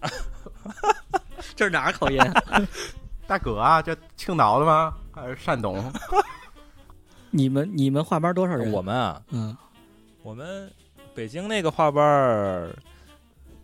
[1.55, 2.19] 这是哪儿口音？
[3.27, 4.93] 大哥啊，这青岛的吗？
[5.13, 5.91] 还是山东？
[7.31, 8.71] 你们你们画班多少人？
[8.71, 9.55] 我们啊，嗯，
[10.21, 10.71] 我们
[11.15, 12.75] 北京那个画班儿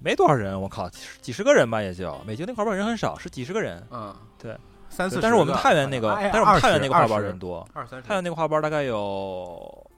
[0.02, 3.86] 没多少人，我靠，几十几十个人吧，也就北京那画班人很少，是几十个人。
[3.92, 4.58] 嗯，对，
[4.90, 8.08] 三四但是我们太原那个，哎但是我们太原那个画班人多，二三十。
[8.08, 9.89] 太原那个画班大概有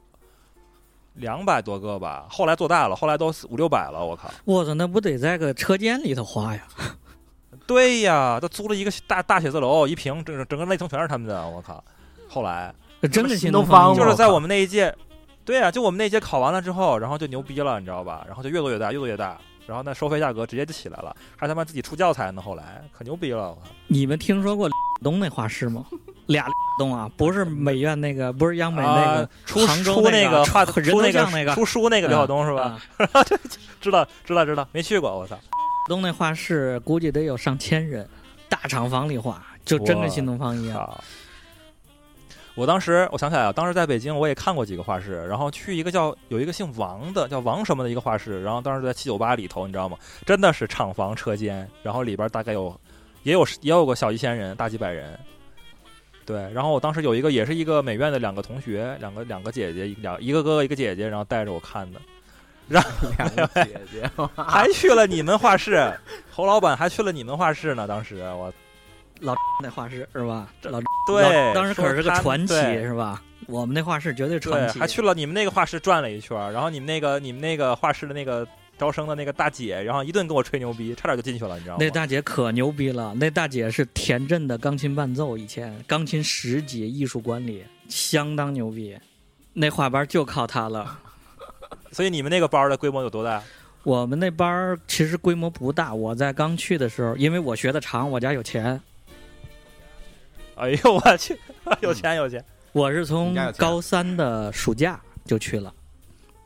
[1.14, 4.32] 两百多个吧，后来做大了，后来都五六百了，我靠。
[4.46, 6.64] 我操，那不得在个车间里头花呀？
[7.68, 11.84] 对呀，他租了一个大大写字楼，一平整整个那层全是他们的，我靠。
[12.28, 14.94] 后来这真的新新东东方方就是在我们那一届，
[15.44, 18.24] 对呀、就我们那一届考完了之后，然后就牛逼了，你知道吧？
[18.26, 23.70] 然后就越做越大，越做越大，然后那收费价格直接就起来了，还他妈自己出教材呢，后来可牛逼了，我靠。
[23.88, 24.70] 你们听说过
[25.04, 25.86] 东那画室吗？
[26.32, 26.46] 俩
[26.78, 32.80] 东啊，不是美院那个，不是央美那个啊，出出那个出人那个出书那个刘晓东是吧？
[33.12, 33.24] 啊
[33.80, 35.38] 知道知道知道，没去过，我操。
[35.88, 38.08] 东那画室估计得有上千人，
[38.48, 41.04] 大厂房里画，就真跟新东方一样。
[42.54, 49.98] 我当时我想起来了，当时在北京我也看过几个画室，然后去一个叫有一个姓王的叫王什么的一个画室，然后当时在七九八里头，你知道吗？
[50.26, 52.80] 真的是厂房车间，然后里边大概有
[53.24, 55.18] 也有也有个小一千人，大几百人。
[56.26, 62.00] 对，然后我当时有一个也是一个美院的两个同学，两个两个姐姐，一两一个哥哥一个姐姐，然后带着我看的，
[62.68, 62.84] 让
[63.18, 65.92] 两个姐姐， 还去了你们画室，
[66.32, 67.88] 侯老板还去了你们画室呢。
[67.88, 68.54] 当时我
[69.20, 70.48] 老 那画室是吧？
[70.64, 73.22] 老对老，当时可是个传奇是吧？
[73.48, 74.80] 我们那画室绝对传对，奇。
[74.80, 78.48] 还去了你们那个画室转了一圈，然后你们那个你们那个画室的那个
[78.82, 81.78] 招生的那个大姐，然后一顿跟我吹牛逼，差点就进去了，你知道吗？
[81.80, 88.98] 那大姐可牛逼了，那大姐是田震的钢琴伴奏，以前钢琴十级艺术管理，相当牛逼。
[89.54, 90.98] 那画班就靠她了。
[91.94, 93.44] 所以你们那个班的规模有多大？
[93.84, 98.82] 我们那班儿其实规模不大，我在刚去的时候，因为我学的长，我家有钱，
[100.56, 101.38] 哎呦我去，
[101.82, 102.44] 有钱有钱！
[102.72, 105.72] 我是从高三的暑假就去了，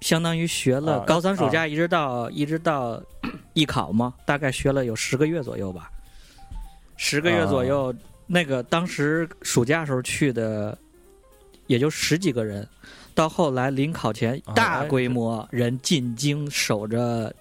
[0.05, 3.01] 相当于学了啊高三暑假一直到、一直到
[3.53, 5.89] 艺考嘛，大概学了有十个月左右吧，
[6.95, 7.91] 十个月左右。
[8.27, 10.77] 那个当时暑假时候去的，
[11.65, 12.67] 也就十几个人，
[13.15, 17.33] 到后来临考前啊大规模人进京守着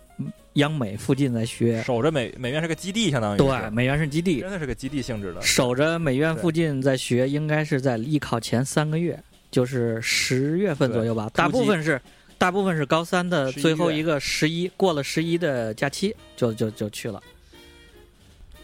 [0.54, 5.42] 央美附近在学，守着美美院是个基地，相当于对，美院是基地，真的是个基地性质的。
[5.42, 11.30] 守着美院附近在学，应该是在艺考前三个月，就是十月份左右吧。
[11.34, 12.00] 大部分是
[12.38, 17.22] 大部分是高三的最后一个十一，过了十一的假期就就就去了。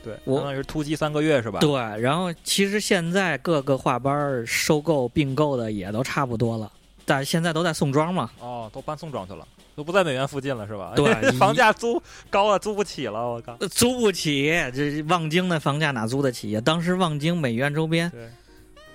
[0.02, 1.60] 对，我相当于是突击三个月是吧？
[1.60, 6.72] 对，然后其实现在各个画班收购并购的也都差不多了，
[7.04, 8.30] 但现在都在宋庄嘛。
[8.40, 10.94] 哦，都搬宋庄去了，都不在美院附近了是吧？
[10.96, 13.54] 对 房价租高了，租不起了，我靠。
[13.60, 16.60] 呃租不起，这望京的房价哪租得起呀？
[16.62, 18.10] 当时望京美院周边，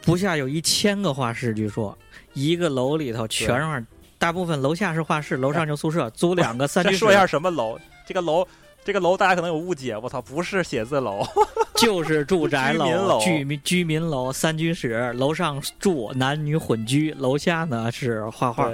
[0.02, 1.96] 不下有一千个画室，据说
[2.34, 3.80] 一个楼里头全是画，
[4.26, 6.98] 大部分楼下是画室，楼上就宿舍，租两个 三居室。
[6.98, 7.78] 说一下什么楼？
[8.08, 8.44] 这个楼，
[8.84, 11.24] 这个楼大家可能有误解，我操，不是写字楼，
[11.78, 18.72] 就是住宅楼居民居民楼三居室，楼上住男女混居，楼下呢是画画。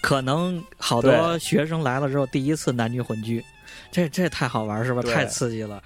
[0.00, 3.44] 可能好多学生来了之后第一次男女混居，
[3.92, 5.02] 这这太好玩是吧？
[5.02, 5.82] 太刺激了。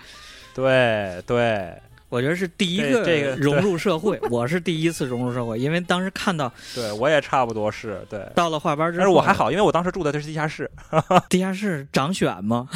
[0.54, 1.72] 对对
[2.08, 8.26] 我觉得是第一个这个融入社会， 我是第一次融入社会，因为当时看到对，我也差不多是对。
[8.34, 10.70] 到了画班之后，但是我还好，因为我当时住的这是地下室。
[11.28, 12.68] 地下室长选吗？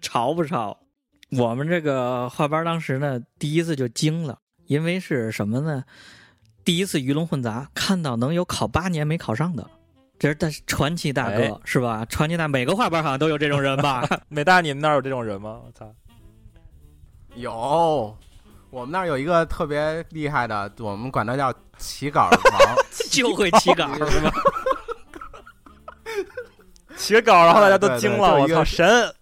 [0.00, 0.78] 潮不潮？
[1.30, 5.82] 我们这个画班当时呢，第一次就惊了，因为是什么呢？
[6.64, 9.68] 第一次鱼龙混杂，看到能有考八年没考上的，
[10.18, 12.04] 这是但是传奇大哥、哎是吧？
[12.04, 14.06] 传奇大，每个画班好像都有这种人吧？
[14.28, 15.60] 美大你们那儿有这种人吗？
[15.66, 15.92] 我操！
[17.34, 18.16] 有，
[18.72, 22.76] 我们那儿有一个特别厉害的，我们管他叫起稿王。
[23.12, 24.32] 就会起稿是吧？
[26.96, 29.14] 写稿，然后大家都惊了，我操，就一个神！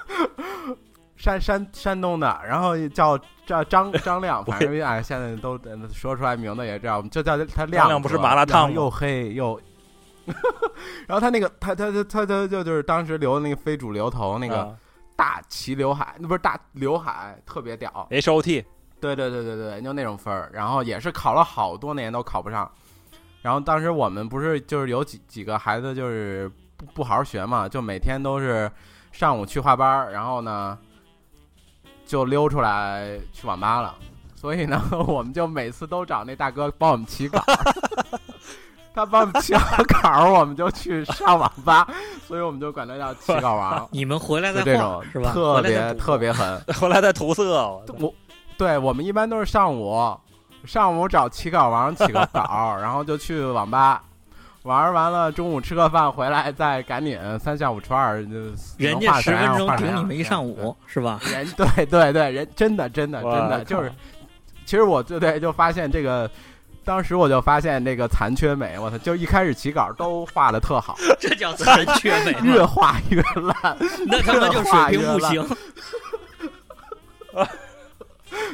[1.16, 9.58] 山山山东的，然后叫叫张张亮，反正哎，现在都呃说出来名字也知道，就叫他亮亮不是麻辣烫吗又黑又，
[11.06, 14.76] 然后他那个他他他他他就就是当时留的那个非主流头那个啊
[15.16, 18.06] 大齐刘海，那不是大刘海，特别屌。
[18.10, 18.64] H O T
[19.00, 22.70] 对对对对对，就那种分儿，然后也是考了好多年都考不上。
[23.42, 28.70] 然后当时我们不是就是有几几个孩子就是不不好好学嘛，就每天都是
[29.12, 30.78] 上午去画班儿，然后呢
[32.04, 33.94] 就溜出来去网吧了。
[34.34, 38.20] 所以呢，我们就每次都找那大哥帮我们起稿儿，
[38.96, 41.86] 他帮我们起好稿 儿，我们就去上网吧，
[42.26, 45.32] 所以我们就管他叫起稿王， 你们回来再就这种是吧？
[45.34, 46.58] 特别特别狠。
[46.80, 47.62] 回来再涂色，
[48.00, 48.14] 我
[48.56, 50.18] 对我们一般都是上午，
[50.64, 54.02] 上午找起稿王起个稿，然后就去网吧
[54.62, 58.34] 玩完了，中午吃个饭回来，再赶紧三下五除二就
[58.78, 61.20] 人家十分钟顶你们一上午是吧？
[61.30, 63.92] 人对对对，人真的真的真的就是，
[64.64, 66.30] 其实我就对就发现这个。
[66.86, 68.96] 当时我就发现那个残缺美，我操！
[68.98, 72.64] 就一开始起稿都画的特好， 这叫残缺美 越？
[72.64, 73.76] 画越烂。
[74.06, 75.44] 那他妈就水平不行。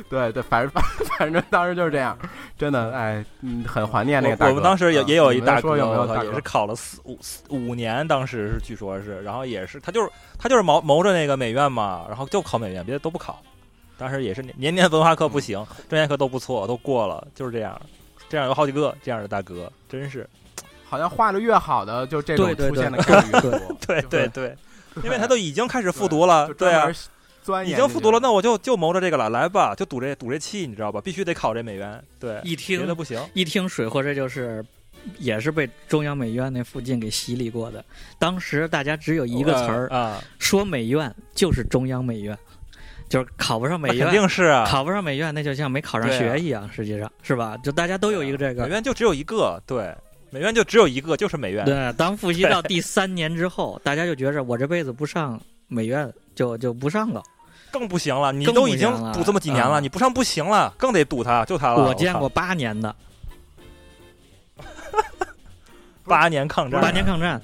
[0.08, 0.82] 对对，反正反
[1.18, 2.16] 反正当时就是这样，
[2.58, 4.50] 真的哎，嗯，很怀念那个大哥。
[4.50, 13.42] 我我们当时也嗯也有一大哥，也是考了四五四五年，当时是据说是，然后也是他就是他就是谋谋着那个美院嘛，然后就考美院，别的都不考。
[13.98, 17.78] 当时也是年年年文化课不行，专业课都不错，都过了，就是这样。
[18.32, 20.26] 这样有好几个这样的大哥，真是
[20.88, 23.76] 好像画的越好的，就这种出现的对概率越多。
[23.86, 24.56] 对对对，
[25.04, 26.90] 因为他都已经开始复读了，对啊
[27.62, 30.98] 已经复读了，那我就就谋着这个了，来吧，就赌这赌这气，你知道吧？
[30.98, 33.20] 必须得考这美院，对，一听别的不行。
[33.34, 34.64] 一听水货，这就是
[35.18, 37.84] 也是被中央美院那附近给洗礼过的。
[38.18, 42.38] 当时大家只有一个词儿，啊，说美院就是中央美院，
[43.12, 47.58] 就是考不上美院肯院，定是啊，考不上美院，那就像没考上学一样，实际上是吧？
[47.58, 48.70] 就大家都有一个这个美。
[48.70, 49.94] 院就只有一个，对，
[50.30, 51.62] 美院就只有一个，就是美院。
[51.66, 55.38] 对，当复习到第三年之后， 大家就觉着我这辈子不上
[55.68, 57.22] 美院就就不上了。
[57.70, 61.84] 更不行了，你都已经赌这么几年了，嗯你不上不行了，更得赌他，就他了。
[61.86, 62.96] 我见过八年的，
[66.04, 67.40] 八年抗战，八年抗战，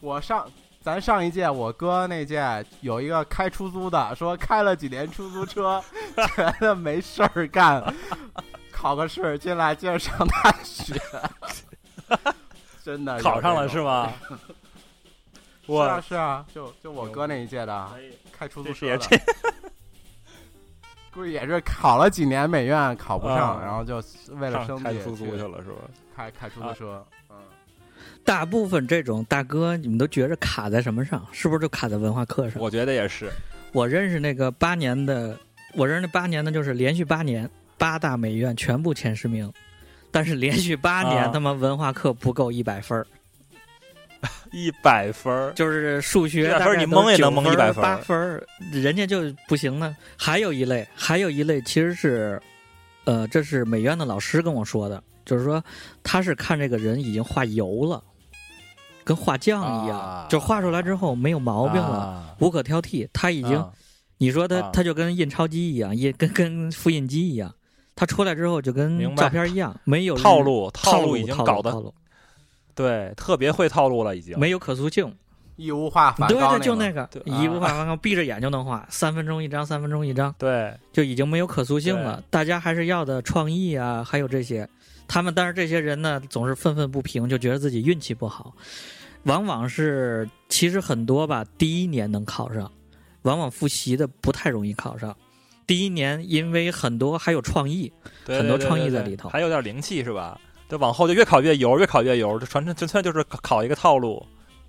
[0.00, 0.50] 我上
[0.84, 5.82] 咱上一届我哥那届有一个开出租的，说开了几年出租车，
[6.36, 7.82] 觉得没事儿干，
[8.70, 10.94] 考个试进来接着上大学，
[12.84, 14.12] 真的考上了是吗？
[14.28, 14.38] 是啊
[15.64, 17.90] 我是啊，就就我哥那一届的
[18.30, 19.20] 开出租车的
[21.14, 24.02] 估计也是考了几年美院考不上，啊然后就
[24.34, 25.78] 为了生计开出租去去了是吧？
[26.14, 27.23] 开开出租车，嗯，
[28.24, 31.24] 大部分这种大哥，你们都觉着卡在什么上？
[31.30, 32.60] 是不是就卡在文化课上？
[32.60, 33.30] 我觉得也是。
[33.72, 35.38] 我认识那个八年的，
[35.74, 39.52] 我认识那八年的，就是连续八年八大美院全部前十名，
[40.10, 43.06] 但是连续八年啊他妈文化课不够一百分儿，
[44.52, 49.94] 一百分儿，就是数学100分儿大概你蒙也能蒙一百分儿八分儿，人家就不行呢。
[50.16, 52.40] 还有一类，还有一类其实是，
[53.04, 55.62] 呃，这是美院的老师跟我说的，就是说
[56.02, 58.02] 他是看这个人已经画油了，
[59.04, 63.08] 跟画匠一样，啊就画出来之后没有毛病了，啊无可挑剔。
[63.12, 63.70] 他已经，啊
[64.18, 67.54] 你说他啊他就跟印钞机一样，印跟跟复印机一样，
[67.94, 71.94] 他出来之后就跟照片一样，没有套路套路已经套路搞得套路
[72.74, 74.38] 对，特别会套路了，已经。
[74.38, 75.14] 没有可塑性。
[75.56, 82.20] 义无画梵对对，高那个就那个对一幅啊画梵高，闭着眼就能画，三分钟一张，三分钟一张，对，就已经没有可塑性了。
[82.28, 84.68] 大家还是要的创意啊，还有这些。
[85.06, 88.52] 他们但是这些人呢，总是愤愤不平，就觉得自己运气不好。
[89.24, 92.70] 往往是其实很多吧，第一年能考上，
[93.22, 95.14] 往往复习的不太容易考上。
[95.66, 97.90] 第一年因为很多还有创意，
[98.26, 100.38] 对很多创意在里头还有点灵气是吧？
[100.68, 104.24] 对，往后就越考越油，越考越油，这纯纯纯粹就是考考一个套路。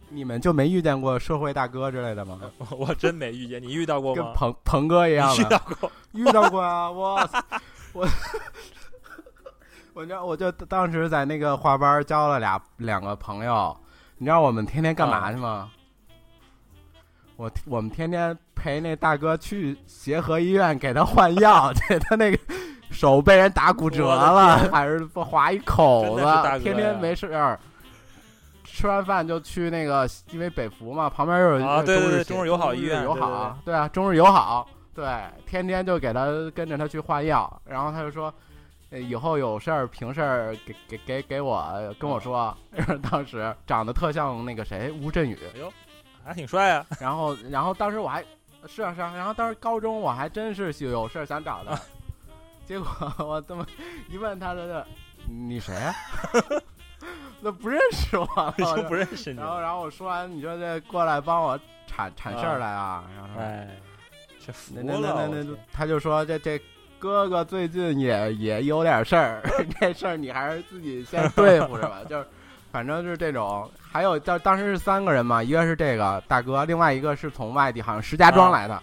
[0.09, 2.39] 你们就没遇见过社会大哥之类的吗？
[2.77, 4.23] 我真没遇见，你遇到过吗？
[4.23, 5.91] 跟鹏鹏哥一样你遇，到过？
[6.13, 6.89] 遇到过啊！
[6.91, 7.29] 我
[7.91, 8.07] 我
[9.93, 13.75] 我知道，我就当时在那个画班交了俩两个朋友，
[14.17, 15.69] 你知道我们天天干嘛去吗？
[17.35, 22.37] 我我们天天陪那大哥去协和医院给他换药， 这他那个
[22.91, 26.23] 手被人打骨折了，还是划一口子，
[26.61, 27.59] 天天没事儿。
[28.63, 35.05] 吃完饭就去那个，因为北服嘛，旁边又有啊对对对中中日友好医院友对好，对啊，中日友好，对，
[35.45, 38.33] 天天就给他跟着他去换药，然后他就说，
[38.91, 42.55] 呃以后有事儿平事儿给给给给我跟我说。
[43.09, 45.71] 当时长得特像那个谁吴镇宇，哎呦
[46.23, 46.85] 还挺帅啊！
[46.99, 48.23] 然后然后当时我还
[48.67, 51.79] 是啊是啊，然后当时高中我还真是有事儿想找他，
[52.65, 52.87] 结果
[53.25, 53.65] 我这么
[54.09, 54.85] 一问他的，
[55.27, 55.93] 你谁啊？
[57.41, 58.53] 那不认识我了，
[58.87, 59.39] 不认识你。
[59.39, 63.69] 然后然后我说完，你说这过来帮我铲铲事儿来啊，然后哎，
[64.45, 65.27] 这服那那了！
[65.29, 66.59] 那那那，他就说这这
[66.99, 69.41] 哥哥最近也也有点事儿，
[69.79, 71.99] 这事儿你还是自己先 对付着吧。
[72.09, 72.25] 就是
[72.71, 78.81] 反正就是这种，还有当当时是三个人嘛，一个是这个大哥，另外一个是从外地，好像石家庄来的，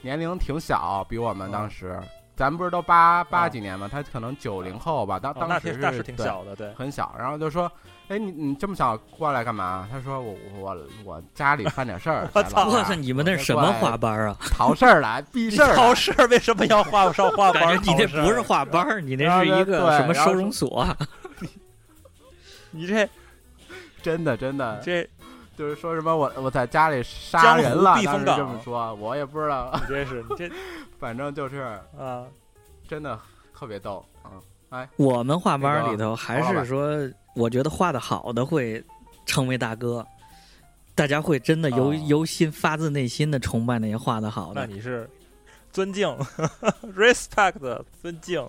[0.00, 1.98] 年龄挺小，比我们当时，
[2.36, 6.72] 咱们不是都八八几年嘛，他可能九零后吧，当当时是挺小的，对。
[6.74, 7.70] 很小，然后就说，
[8.12, 9.88] 哎，你你这么早过来干嘛？
[9.90, 14.36] 他说我我我家里犯点事儿 我操你们那是什么画班啊？
[14.50, 17.62] 逃事儿来，避事儿来 超市为什么要画上画班？
[17.64, 20.80] 感觉你这不是画班，你那是一个什么收容所？
[20.80, 20.94] 啊
[22.72, 23.08] 你这
[24.02, 25.08] 真的真的，这
[25.56, 30.50] 就是说什么我我在家里杀人了，当时避风港这么说，我也不知道，你这是你这
[31.00, 32.24] 反正就是啊，
[32.86, 33.18] 真的
[33.58, 34.04] 特别逗
[34.72, 34.88] 啊！
[34.96, 36.98] 我们画班里头还是说，
[37.34, 38.82] 我觉得画的好的会
[39.26, 40.04] 成为大哥，
[40.94, 44.66] 大家会真的由、哦由心发自内心的崇拜那些画的好的。
[44.66, 45.08] 那你是
[45.70, 46.08] 尊敬，
[46.96, 48.42] respect，尊敬。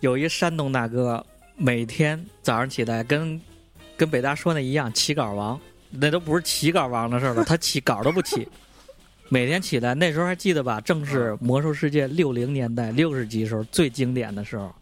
[0.00, 1.24] 有一山东大哥，
[1.56, 3.38] 每天早上起来跟
[3.98, 8.48] 跟北大说那一样，起稿王，那都不是起稿王的事了， 他起稿都不起。
[9.28, 10.80] 每天起来，那时候还记得吧？
[10.80, 14.72] 正是《魔兽世界》六零年代六十级时候最经典的时候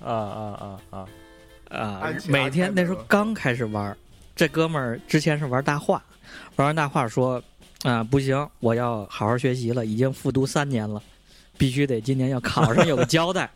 [0.00, 1.06] 啊啊啊
[1.70, 1.78] 啊！
[1.78, 3.96] 啊每天那时候刚开始玩，
[4.34, 6.02] 这哥们儿之前是玩大话，
[6.56, 7.42] 玩完大话说
[7.82, 11.02] 啊不行，我要好好学习了，已经复读三年了，
[11.56, 13.50] 必须得今年要考上有个交代。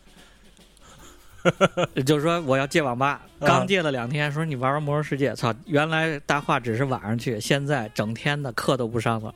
[2.05, 5.51] 就是说我要戒网吧，刚戒了两天，说你玩玩魔兽世界，操！
[5.65, 9.33] 原来大话只是晚上去，现在整天的课都不上了，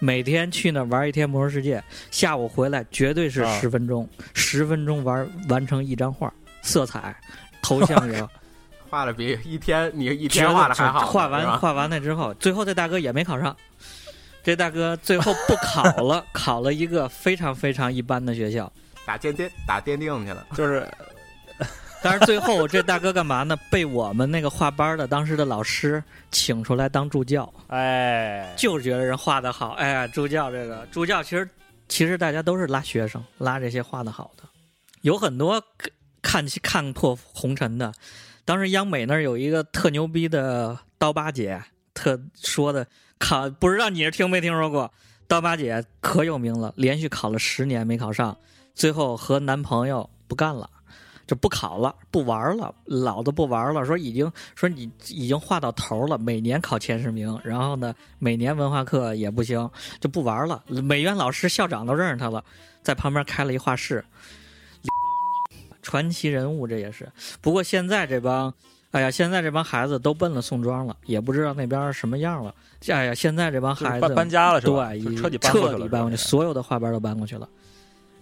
[0.00, 1.80] 每天去那玩一天魔兽世界，
[2.10, 6.32] 下午回来绝对是啊十分钟，十分钟玩完成一张画，
[6.64, 7.14] 色彩、
[7.62, 8.28] 头像有，
[8.90, 13.56] 画的比一天你一天画的还好，画完画完了之后，最后这大哥也没考上，
[14.42, 18.72] 这大哥最后不考了， 考了一个非常非常一般的学校。
[19.06, 20.88] 打电电打电定去了，就是
[22.02, 23.56] 但是最后这大哥干嘛呢？
[23.70, 29.70] 被我们那个画班的当时的老师请出来当助教，哎，就是觉得人画的好。
[29.72, 31.48] 哎，助教这个助教其实
[31.88, 34.44] 其实大家都是拉学生，拉这些画的好的，
[35.00, 35.62] 有很多
[36.24, 37.92] 看看破红尘的。
[38.44, 41.62] 当时央美那儿有一个特牛逼的刀疤姐，
[41.92, 42.84] 特说的
[43.18, 44.90] 考不知道你是听没听说过？
[45.28, 48.36] 刀疤姐可有名了，连续考了十年没考上，
[48.74, 50.68] 最后和男朋友不干了，
[51.26, 53.86] 就不考了，不玩了，老子不玩了。
[53.86, 59.70] 说已经 说你已经画到头了，每年考前十名，然后呢，每年文化课也不行，
[60.00, 60.62] 就不玩了。
[60.68, 62.44] 美院老师、校长都认识他了，
[62.82, 64.04] 在旁边开了一画室，
[65.94, 67.08] 传奇人物这也是。
[67.40, 68.52] 不过现在这帮，
[68.90, 72.52] 哎呀，现在这帮孩子都奔了宋庄了，也不知道那边什么样了。
[72.88, 74.88] 哎呀，现在这帮孩子搬搬家了是吧？
[74.90, 77.48] 对，彻底彻底搬过去了，所有的画班都搬过去了。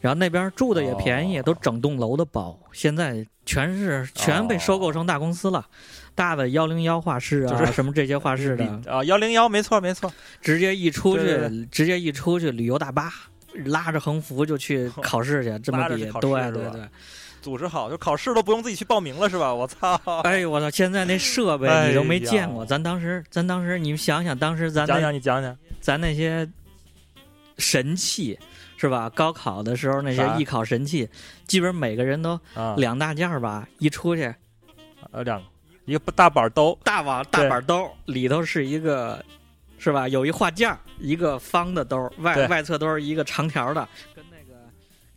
[0.03, 2.61] 然后那边住的也便宜，哦都整栋楼的包。
[2.73, 5.67] 现在全是全被收购成大公司了，
[6.15, 10.13] 大的幺零幺画室啊，就是什么这些画室的， 啊，幺零幺没错没错，
[10.43, 13.11] 直接一出去，对对直接一出去旅游大巴，
[13.65, 16.87] 拉着横幅就去考试去，这么比，对对对。
[17.43, 19.53] 组织好，就考试都不用自己去报名了是吧？
[19.53, 19.95] 我操！
[20.25, 20.71] 哎呦我操！
[20.71, 26.49] 现在那设备哎你都没见呀过，咱当时咱当时你们想想，当时咱讲那讲你讲讲，咱那些
[27.59, 28.39] 神器
[28.77, 29.11] 是吧？
[29.11, 31.09] 高考的时候那些艺考神器，
[31.47, 34.33] 基本每个人都啊，两大件儿吧，一出去
[35.11, 35.43] 呃两
[35.85, 39.23] 一个大板兜，大网大对板兜里头是一个，
[39.79, 40.07] 是吧？
[40.09, 43.89] 有一画架，一个方的兜，外外侧都是一个长条的，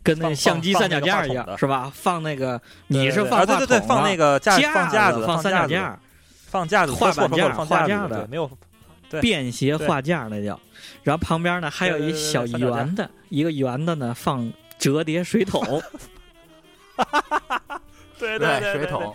[0.06, 1.90] 跟那放相机三脚架一样，是吧？
[1.94, 5.98] 放那个你是放对对啊对放那个个架架放架子子放三架子脚架，
[6.46, 8.50] 放架子画板架放画架的对没有
[9.10, 10.58] 对便携画架那叫。
[11.02, 15.82] 然后旁边呢还有一小圆的，一个圆的呢放折叠水桶，
[18.18, 19.14] 对对对水桶，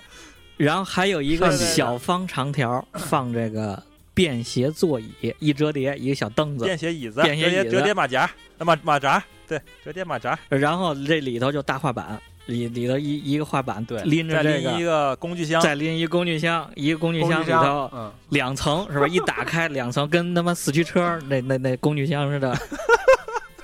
[0.57, 3.81] 然后还有一个小方长条 放这个
[4.13, 19.05] 便携座椅，一折叠一个小凳子，便携椅子，便携椅子折叠马甲，呃马马扎，对，折叠马扎，然后这里头就大画板，里里头一一个画板，对，拎着这个，拎一个工具箱，再拎一工具箱，一个工具箱里头，嗯，两层是吧？
[19.05, 22.49] 一打开两层，跟他妈四驱车那那那工具箱似的。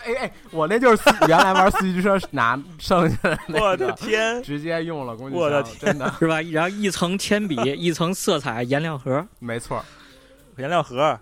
[0.04, 6.42] 哎哎，我那就是四原来玩四驱车拿剩下的那我的，天，直接用了工具我的天，真的是吧？
[6.42, 9.26] 然后一层铅笔， 一层色彩颜料盒。
[9.40, 9.84] 没错，
[10.58, 11.18] 颜料盒，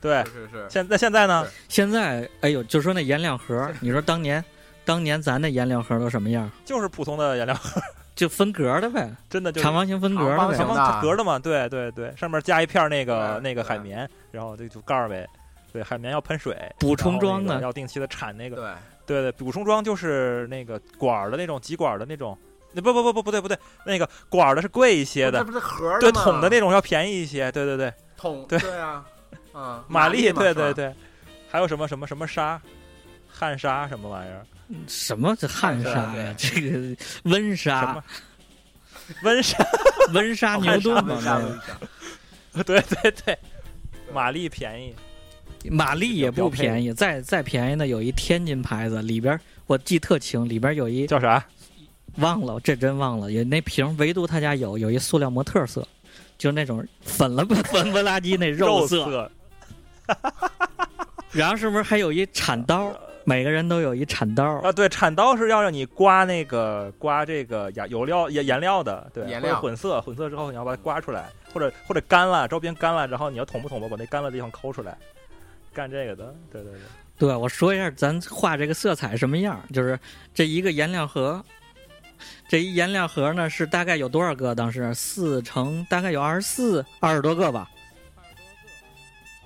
[0.00, 1.46] 对，是是是，现那现在呢？
[1.68, 4.44] 现在，哎呦，就说那颜料盒，你说当年，
[4.84, 6.50] 当年咱那颜料盒都什么样？
[6.64, 7.80] 就是普通的颜料盒，
[8.14, 10.56] 就分格的呗，真的就长方形分格的呗。
[10.56, 15.28] 长方格的嘛，对对对，上面加一片那个那个海绵，然后这就盖儿呗。
[15.70, 17.60] 对，海绵要喷水，补充装的。
[17.60, 18.56] 要定期的铲那个。
[18.56, 22.36] 对，对对，补充装就是那个管儿的那种，挤管儿的那种。
[22.72, 27.52] 那不不不不不对不对，那个管儿的是贵一些的，这不是盒儿对桶的那种要便宜一些。
[27.52, 28.58] 对对对，桶，对。
[28.58, 29.04] 对啊，
[29.60, 30.94] 嗯，玛丽，对对对，
[31.50, 32.60] 还有什么什么什么沙，
[33.28, 34.46] 汗沙什么玩意儿？
[34.86, 36.32] 什么这汗沙呀？
[36.38, 38.04] 这个温什莎，
[39.24, 39.58] 温莎？
[40.14, 41.60] 温莎牛顿嘛温莎那温
[42.54, 43.38] 莎 对对对，
[44.14, 44.94] 玛丽便宜。
[45.70, 51.44] 玛丽也不便宜，再再便宜的有一天津牌子，里边我记特清，里边有一叫啥？
[52.18, 55.86] 忘了，这真忘了，有那瓶唯独他家有有一塑料模特色，
[56.38, 59.32] 就是那种粉了 粉不拉几那肉色，色。
[61.32, 62.92] 然后是不是还有一铲刀？
[63.24, 74.96] 每个人都有一铲刀，啊，对，铲刀是要让你刮那个刮这个颜油料颜颜料的，对，颜料混色，混色之后你要把它刮出来，或者或者干了，周边干了，然后你要捅不捅吧，把那干了的地方抠出来，
[75.74, 76.80] 干这个的，对对对，
[77.28, 80.00] 对，我说一下咱画这个色彩什么样，就是
[80.32, 81.44] 这一个颜料盒，
[82.48, 84.54] 这一颜料盒呢是大概有多少个？
[84.54, 87.68] 当时四乘大概有二十四二十多个吧，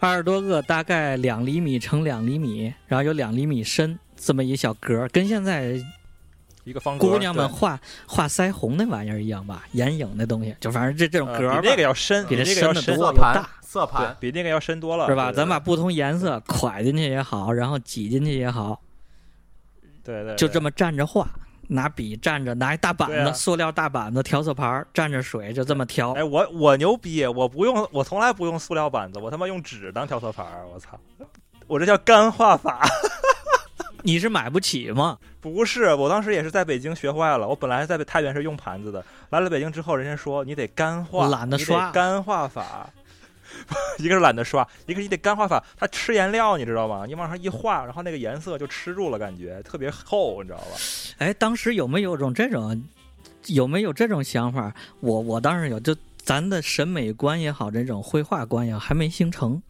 [0.08, 5.80] 二十多个，大概两厘米乘两厘米，然后有两厘米深这么一小格，跟现在
[6.64, 13.06] 一个方格，姑娘们画画腮红那玩意儿一样吧，眼影那东西，就反正这这种呃格儿比那个要深，比这那个要深，深得多。
[13.06, 15.30] 色盘大，色盘，比那个要深多了，是吧？
[15.30, 18.80] 咱把不同颜色 蒯进去也好，然后挤进去也好，
[20.02, 21.30] 对对，么就这么站着画，
[21.68, 26.12] 拿笔蘸着，拿一大板子，啊塑料大板子调色盘，蘸着水就这么调。
[26.12, 30.98] 哎，我我牛逼，我不用，我从来不用塑料板子，我他妈用纸当调色盘儿，我操，
[31.66, 32.86] 我这叫干画法。
[34.04, 35.16] 你是买不起吗？
[35.40, 37.46] 不是，我当时也是在北京学坏了。
[37.46, 42.90] 我本来在太原是用盘子的，来了北京之后，人家说你得干画，懒得刷干画法。
[43.98, 47.04] 一个是懒得刷，一个是你得干画法，它吃颜料，你知道吗？
[47.06, 50.76] 你往上一画，然后那个颜色就吃住了，感觉特别厚，你知道吧？
[51.18, 52.84] 哎，当时有没有种这种，
[53.46, 54.74] 有没有这种想法？
[55.00, 59.62] 我我当时有，就咱的审美观也好，这种绘画观也好，还没形成，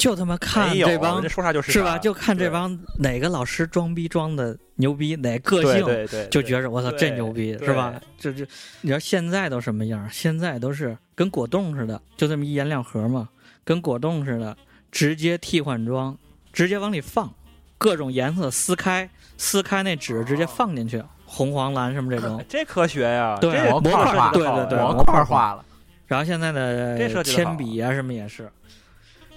[0.00, 1.98] 就他妈看，这帮人家说啥就是吧？
[1.98, 8.00] 就看这帮哪个老师装逼装的牛逼，哪个性对对对，就觉着我操这牛逼是吧？
[8.18, 8.46] 这这，
[8.80, 10.08] 你知道现在都什么样？
[10.10, 13.28] 现在都是跟果冻似的，就这么一颜料盒嘛，
[13.62, 14.56] 跟果冻似的，
[14.90, 16.16] 直接替换装，
[16.50, 17.30] 直接往里放，
[17.76, 22.42] 各种颜色撕开，撕开那纸直接放进去，红黄蓝什么这种。
[22.48, 25.62] 这科学呀，对模块化对对对模模块化了。
[26.06, 28.50] 然后现在的铅笔啊什么也是。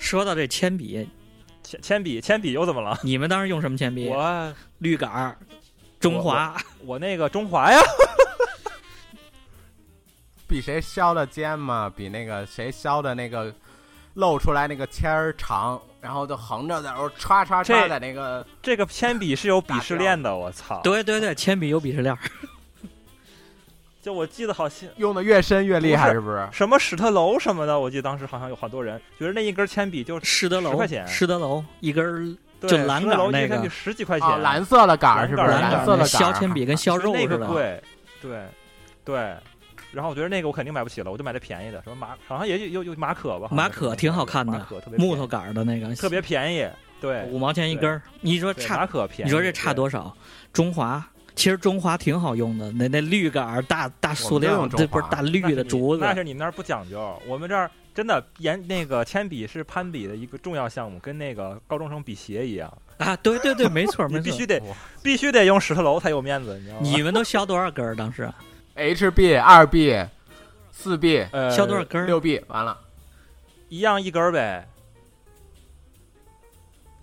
[0.04, 1.08] 说到这铅笔，
[1.64, 2.99] 铅铅笔铅笔又怎么了？
[3.04, 4.10] 你们当时用什么铅笔？
[4.10, 5.38] 我绿杆儿、
[5.97, 6.62] 中华。
[6.82, 7.80] 我那个中华呀，
[10.45, 13.51] 比谁削的尖嘛，比那个谁削的那个
[14.16, 20.82] 露出来那个签儿长，然后就横着在那儿歘歘这歘在那个这个铅笔是有鄙视链的，我操！
[20.84, 22.20] 对对对，铅笔有鄙视链儿。
[24.04, 26.45] 就我记得好像用的越深越厉害，是不是？
[26.51, 35.47] 什么史特楼什么的，我记得当时好像有好多人觉得那一根铅笔就10施德楼块钱，施德楼一根就蓝杆儿那个铅笔十几块钱，啊，蓝色的杆儿是不是？
[35.47, 37.38] 蓝色的削杆儿铅笔跟削肉那似的。
[37.38, 37.82] 个贵，
[38.22, 38.41] 对
[39.06, 39.34] 对。
[39.93, 46.68] 然后我觉得那个我肯定买不起了，我就买这便宜的，什么马好像也有有有马可吧，马可挺好看的马可特别木头杆儿的那个，特别便宜，
[46.99, 48.01] 对，五毛钱一根儿。
[48.20, 50.14] 你说差马可便宜，你说这差多少？
[50.51, 51.01] 中华
[51.36, 63.16] 其实中华挺好用的，那那绿杆儿大大塑料，这不是大绿的竹子那，是你们那儿不讲究，我们这儿真的研那个铅笔是攀比的一个重要项目，跟那个高中生比鞋一样，啊！
[63.18, 64.46] 对对对， 没错没错你必须。
[64.46, 64.62] 得
[65.04, 66.82] 必须得用石头楼才有面子，你知道吗？
[66.84, 67.96] 你们都削多少根儿？
[67.96, 68.32] 当时
[68.76, 70.04] HB 二 B
[70.72, 72.06] 四 B 呃削多少根儿？
[72.06, 72.78] 六 B 完了，
[73.70, 74.68] 一样一根儿呗，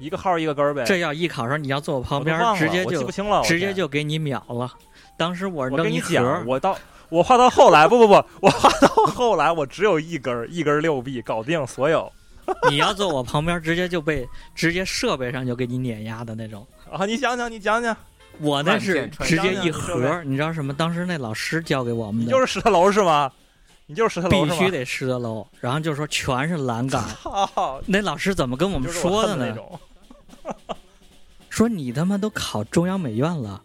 [0.01, 0.83] 一个号一个根儿呗。
[0.85, 4.73] 这要艺考上，你要坐我旁边直接就不清了，直接就给你秒了。
[5.17, 6.77] 当时我我扔一盒跟你讲，我到
[7.11, 12.11] 我画到后来， 不不不，我画到后来我只有一根儿，一根六 B 搞定所有
[12.71, 16.67] 你要坐我旁边，直接就被直接设备上就给你碾压的那种。
[16.91, 17.05] 啊！
[17.07, 17.97] 你讲讲，你讲讲，
[18.41, 20.73] 我那是直接一盒，你知道什么？
[20.73, 23.31] 当时那老师教给我们的，就是石头楼是吗？
[23.87, 24.45] 你就是石头楼？
[24.47, 27.05] 必须得石头楼，然后就说全是栏杆。
[27.87, 29.57] 那老师怎么跟我我们说的呢？
[31.49, 33.63] 说你他妈都考中央美院了，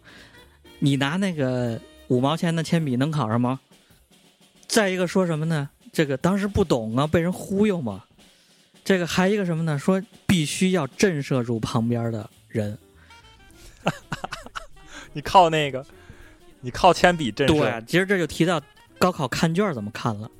[0.78, 3.60] 你拿那个五毛钱的铅笔能考上吗？
[4.66, 5.70] 再一个说什么呢？
[5.92, 8.04] 这个当时不懂啊，被人忽悠嘛。
[8.84, 9.78] 这个还一个什么呢？
[9.78, 12.76] 说必须要震慑住旁边的人。
[15.12, 15.84] 你靠那个，
[16.60, 17.58] 你靠铅笔震慑。
[17.58, 18.60] 对，其实这就提到
[18.98, 20.30] 高考看卷怎么看了。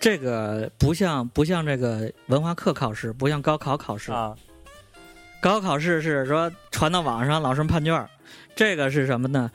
[0.00, 4.10] 这个不像不像这个文化课考试，不像高考考试。
[4.10, 4.34] 啊，
[5.42, 8.08] 高考试是说传到网上，老师判卷儿，
[8.54, 9.50] 这个是什么呢？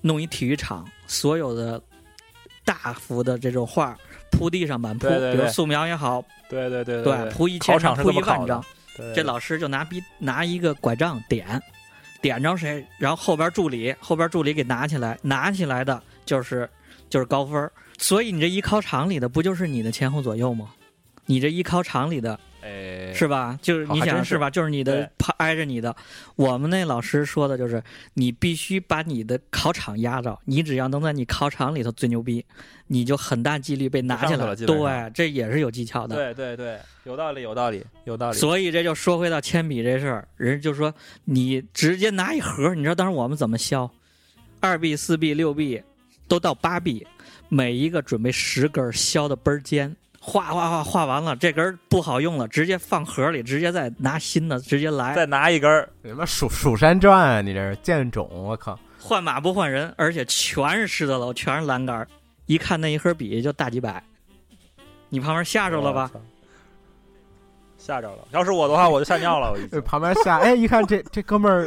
[0.00, 1.80] 弄一体育场，所有的
[2.64, 3.96] 大幅的这种画
[4.32, 8.64] 铺地上满铺，对对对比如素描也好，对对对对，铺一千张，考场铺一万张，
[8.96, 11.62] 对这老师就拿笔拿一个拐杖点，
[12.20, 16.68] 点着谁，然后后边助理后边助理给拿起来，拿起来的就是
[17.08, 20.70] 就是高分儿所以你这一考场里的不就是你的前后左右吗？
[21.26, 23.58] 你这一考场里的哎，是吧？
[23.62, 24.50] 就是你想是吧？
[24.50, 25.94] 就是你的挨着你的。
[26.36, 27.82] 我们那老师说的就是，
[28.14, 32.44] 你必须把你的考场压着，你只要能在你考场里头最牛逼，
[32.86, 34.46] 你就很大几率被拿下来。
[34.46, 36.16] 了对，这也是有技巧的。
[36.16, 38.36] 对对对，有道理，有道理，有道理。
[38.36, 40.94] 所以这就说回到铅笔这事儿，人就说
[41.24, 43.90] 你直接拿一盒，你知道当时我们怎么削？
[44.60, 45.82] 二 B、四 B、六 B
[46.28, 47.06] 都到八 B，
[47.48, 57.40] 每一个准备十根儿，削的倍儿尖，画画画画完了，这根儿不好用了，直接放盒里，直接再拿新的，直接来，再拿一根儿，什么蜀蜀山传啊？
[57.40, 58.78] 你这是剑种，我靠！
[58.98, 62.06] 换马不换人，而且全是狮子楼，全是栏杆儿，
[62.44, 64.02] 一看那一盒笔就大几百，
[65.08, 66.10] 你旁边吓着了吧？
[67.78, 68.28] 吓着了。
[68.30, 69.56] 要是我的话，我就吓尿了。
[69.72, 71.66] 我 旁边吓，哎，一看这这哥们儿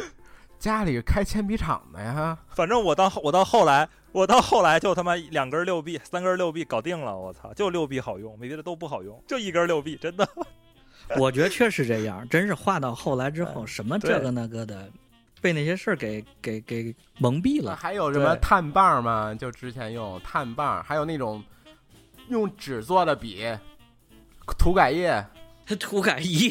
[0.60, 7.18] 家里开铅笔厂的呀，反正我到我到后来，我到后来就他妈两根六 B，三根六 B 搞定了。
[7.18, 10.26] 我操，就六 B 好用，没别的都不好用，就一根六 B，真的。
[11.18, 14.88] 我觉得确实这样，真是画到后来之后，什么这个那个的，
[15.40, 17.74] 被那些事儿给给给蒙蔽了。
[17.74, 19.34] 还有什么对碳棒嘛？
[19.34, 21.42] 就之前用碳棒，还有那种
[22.28, 23.44] 用纸做的笔，
[24.56, 25.26] 涂改液，
[25.80, 26.50] 涂改液，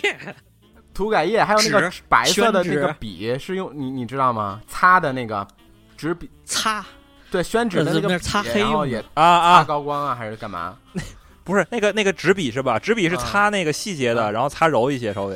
[0.94, 4.62] 涂改液，还有那个白色的那个笔是用你你知道吗？
[4.68, 5.48] 擦的那个
[5.96, 6.86] 纸笔，擦，
[7.34, 10.76] 对，宣纸的呃那那个擦黑用的然后也啊擦啊，高光啊，还是干嘛？
[11.44, 12.78] 不是那个那个纸笔是吧？
[12.80, 15.34] 纸笔是啊擦那个细节的，啊然后擦柔一些，稍微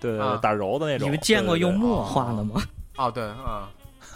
[0.00, 1.06] 对对对啊打柔的那种。
[1.06, 2.62] 你们见过用墨画的吗？
[2.96, 3.62] 哦，对，嗯，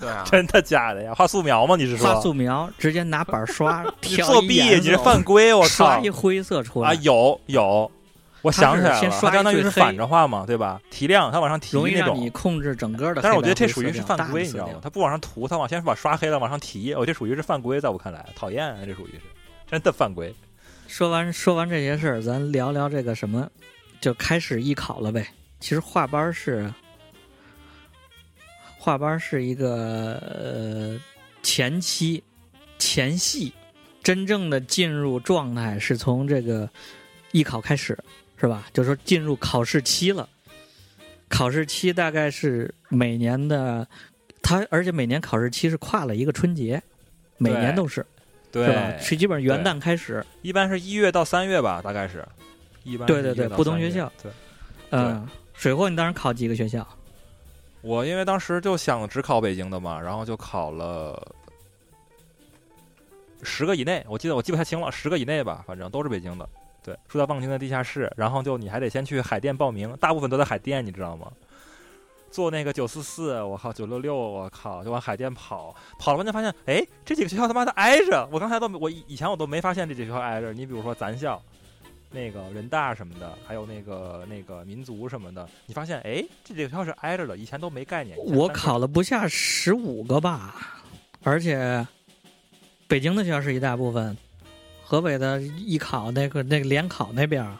[0.00, 1.12] 对啊， 真的假的呀？
[1.14, 1.74] 画素描吗？
[1.76, 2.14] 你是说？
[2.14, 5.52] 画素描，直接拿板刷 你作弊，你是犯规！
[5.52, 6.08] 我靠刷一！
[6.08, 7.90] 灰色出来啊，有有，
[8.46, 10.80] 我想起来了，相当于是反着画嘛，对吧？
[10.88, 12.30] 提亮，他往上提那容易让你。
[12.30, 13.20] 控制整个的。
[13.20, 14.80] 但是我觉得这属于是犯规，你知道吗大的色调？
[14.82, 19.22] 它不往上涂，他往先把刷黑了往上提，我这属于是犯规，在我看来，讨厌啊，这属于是
[19.68, 20.32] 真的犯规。
[20.86, 23.50] 说完说完这些事儿，咱聊聊这个什么，
[24.00, 25.26] 就开始艺考了呗。
[25.58, 26.72] 其实画班是
[28.78, 31.00] 画班是一个呃
[31.42, 32.22] 前期
[32.78, 33.52] 前戏，
[34.04, 36.68] 真正的进入状态是从这个
[37.32, 37.98] 艺考开始，
[38.38, 38.66] 是吧？
[38.72, 40.28] 就是说进入考试期了。
[41.28, 43.86] 考试期大概是每年的，
[44.42, 46.80] 它而且每年考试期是跨了一个春节，
[47.36, 48.06] 每年都是？
[48.52, 52.24] 对，是基本上元旦开始，一般是一月到三月吧，大概是。
[52.84, 54.30] 一般对对对不同学校对，
[54.90, 56.86] 嗯，水货你当时考几个学校？
[57.82, 61.20] 我因为当时就想只考北京的嘛，然后就考了
[63.42, 66.48] 十个以内，我记得我记不太清了，十个以内吧，反正都是北京的。
[66.86, 71.26] 对，住在望京的地下室，然后就你还得先去海淀报名，大部分都在海淀，你知道吗？
[72.30, 80.52] 坐那个九四四，我靠，九六六，我靠，就往海淀跑，跑了半天发现，哎，这几个学校他妈的挨着，我刚才都没我以以前我都没发现这几个学校挨着。
[80.52, 81.42] 你比如说咱校，
[82.10, 88.16] 那个人大什么的，还有那个那个民族什么的，你发现，哎，这几个学校是挨着的，以前都没概念。
[88.18, 90.54] 我考了不下十五个吧，
[91.22, 91.86] 而且
[92.86, 94.16] 北京的学校是一大部分，
[94.88, 97.56] 河北的艺考那个那个联考那边儿，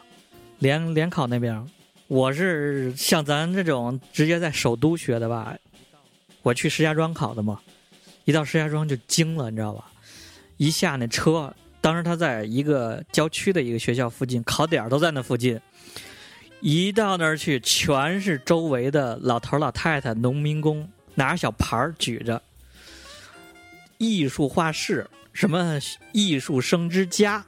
[0.60, 1.66] 联联考那边儿，
[2.06, 5.52] 我是像咱这种直接在首都学的吧，
[6.42, 7.60] 我去石家庄考的嘛，
[8.26, 9.90] 一到石家庄就惊了，你知道吧？
[10.56, 15.60] 一下那车，当时他在一个郊区的一个学校附近，考点都在那附近。
[16.60, 22.40] 一到那儿去，全是周围的老头老太太、农民工，拿着小牌儿举着，
[23.98, 25.78] 艺术画室，什么
[26.12, 27.45] 艺术生之家，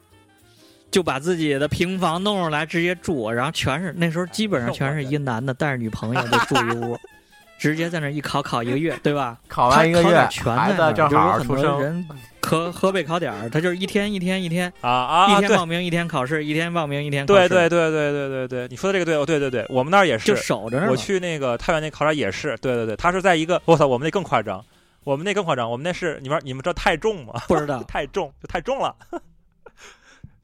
[0.90, 6.98] 就把自己的平房弄出来直接住，然后全是那时候基本上全是一个男的带着女朋友就住一屋，
[7.58, 9.38] 直接在那儿一考考一个月，对吧？
[9.48, 12.06] 考完一个月考点，全孩在那儿，子正好就是有很多人
[12.40, 20.26] 河河北考点儿，他就是一天一天一天，啊啊，一天报名一天考试，一天报名一天考试，对对对对对对对，你说的这个对，哦对对对，我们那儿也是。
[20.26, 24.64] 就，守着那我去那个太原那考场也是，对对对，他是在一个，我操，我们那更夸张，
[25.08, 27.32] 我们那更夸张，我们那是你们你们知道太重吗？
[27.48, 29.20] 不知道 太重就太重了， 就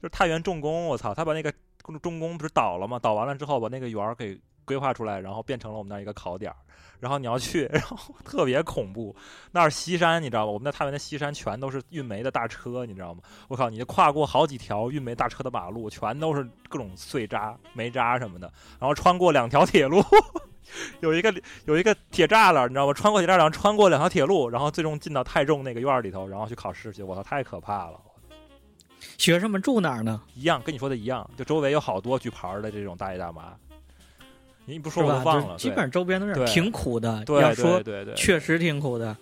[0.01, 1.53] 是太原重工，我操，他把那个
[2.01, 2.97] 重工不是倒了吗？
[2.97, 4.35] 倒完了之后把那个圆儿给
[4.65, 6.57] 规划出来，然后变成了我们那儿一个考点儿。
[6.99, 9.15] 然后你要去， 然后特别恐怖。
[9.51, 10.51] 那儿西山你知道吗？
[10.51, 13.21] 我们在太原的西山全都是运煤的大车，你知道吗？
[13.49, 20.01] 我靠，你就跨过好几条运煤大车的马路，全都是各种碎渣、煤渣什么的，然后穿过两条铁路，
[21.01, 21.33] 有一个
[21.65, 22.93] 有一个铁栅栏，你知道吗？
[22.93, 27.03] 穿过铁栅栏，穿过两条铁路，然后最终进到太重那个院儿里头，然后去考试去。
[27.03, 27.99] 我操，太可怕了！
[29.17, 30.21] 学生们住哪儿呢？
[30.33, 33.53] 一样跟你说的一样，就周围有好多举牌儿的这种大爷大妈。
[34.65, 35.23] 你不说我都？
[35.23, 37.23] 忘了，基本上周边都是挺苦的。
[37.27, 39.15] 要说对对对，确实挺苦的。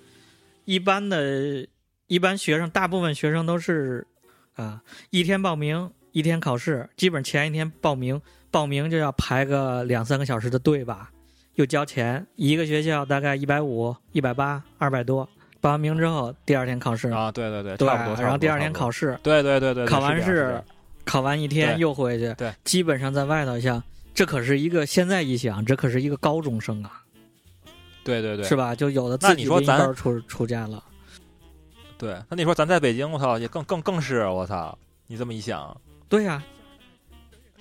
[0.66, 1.68] 一般的，
[2.08, 4.08] 一般学生，大部分学生都是
[4.56, 11.12] 啊，一天报名，一天考试，基本前一天报名，报名就要排个两三个小时的队吧，
[11.56, 15.28] 又交钱，一个学校大概一百五、一百八、二百多。
[15.60, 18.22] 报完名之后，第二天考试，啊，对对对，对，差不多。
[18.22, 20.62] 然后第二天考，试，对对对对，考完试，
[21.06, 23.82] 考完一天又回去，对，基本上在外头像。
[24.14, 27.02] 这可是一个，现在一想，这可是一个高中生啊，
[28.04, 28.76] 对对对，是吧？
[28.76, 30.84] 就有的那自己拎你说咱包出出家了，
[31.98, 32.22] 对。
[32.30, 35.76] 那你说咱在北京，我操，也更更更是，我操，你这么一想，
[36.08, 36.44] 对呀、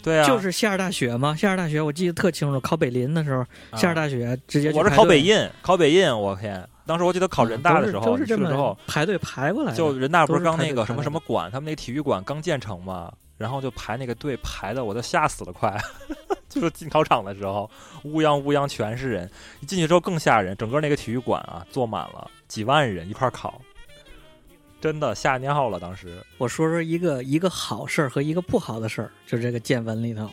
[0.02, 1.34] 对啊，就是夏尔大学嘛。
[1.34, 3.40] 夏尔大学我记得特清楚，考北林的时候，
[3.70, 6.68] 啊夏尔大学直接去我是考北印，考北印，我天！
[6.84, 9.76] 当时我记得考人大的时候，去了之后么，排队排过来的。
[9.76, 15.76] 就人大不是刚那个什么什么馆，他们那个体育馆刚建成嘛，然后就排那个队排的我都吓死了，快！
[16.48, 17.70] 就是进考场的时候，
[18.04, 19.30] 乌泱乌泱全是人，
[19.60, 23.60] 一进去之后更吓人，整个那个体育馆啊坐满了几万人一块儿考，
[24.78, 25.80] 真的吓尿了。
[25.80, 30.28] 当时我说说一个一个好事儿和一个不好的事儿，就这个见闻里头。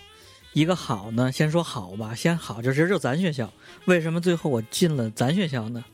[0.54, 3.50] 一个好呢，先说好吧，先好就其实就咱学校。
[3.86, 5.86] 为什么最后我进了咱学校呢？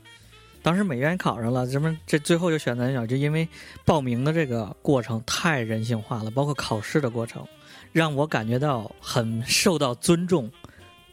[0.66, 3.48] 当时美院考上了，什么这最后就选咱学校，就因为
[3.84, 7.46] 报名的这个过程太人性化了，包括考试的过程，
[7.92, 10.50] 让我感觉到很受到尊重。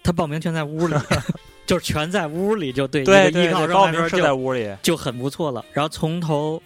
[0.01, 0.95] 他报名全在屋里，
[1.67, 5.63] 就是全在屋里，就对对一个艺考生来说是在就屋里，就很不错了。
[5.71, 6.59] 然后从头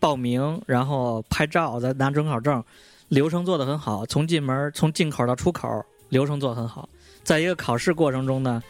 [0.00, 2.60] 报名，然后拍照，再拿准考证，
[3.06, 4.04] 流程做得很好。
[4.06, 5.68] 从进门从进口到出口，
[6.08, 6.88] 流程做得很好。
[7.22, 8.60] 在一个考试过程中呢，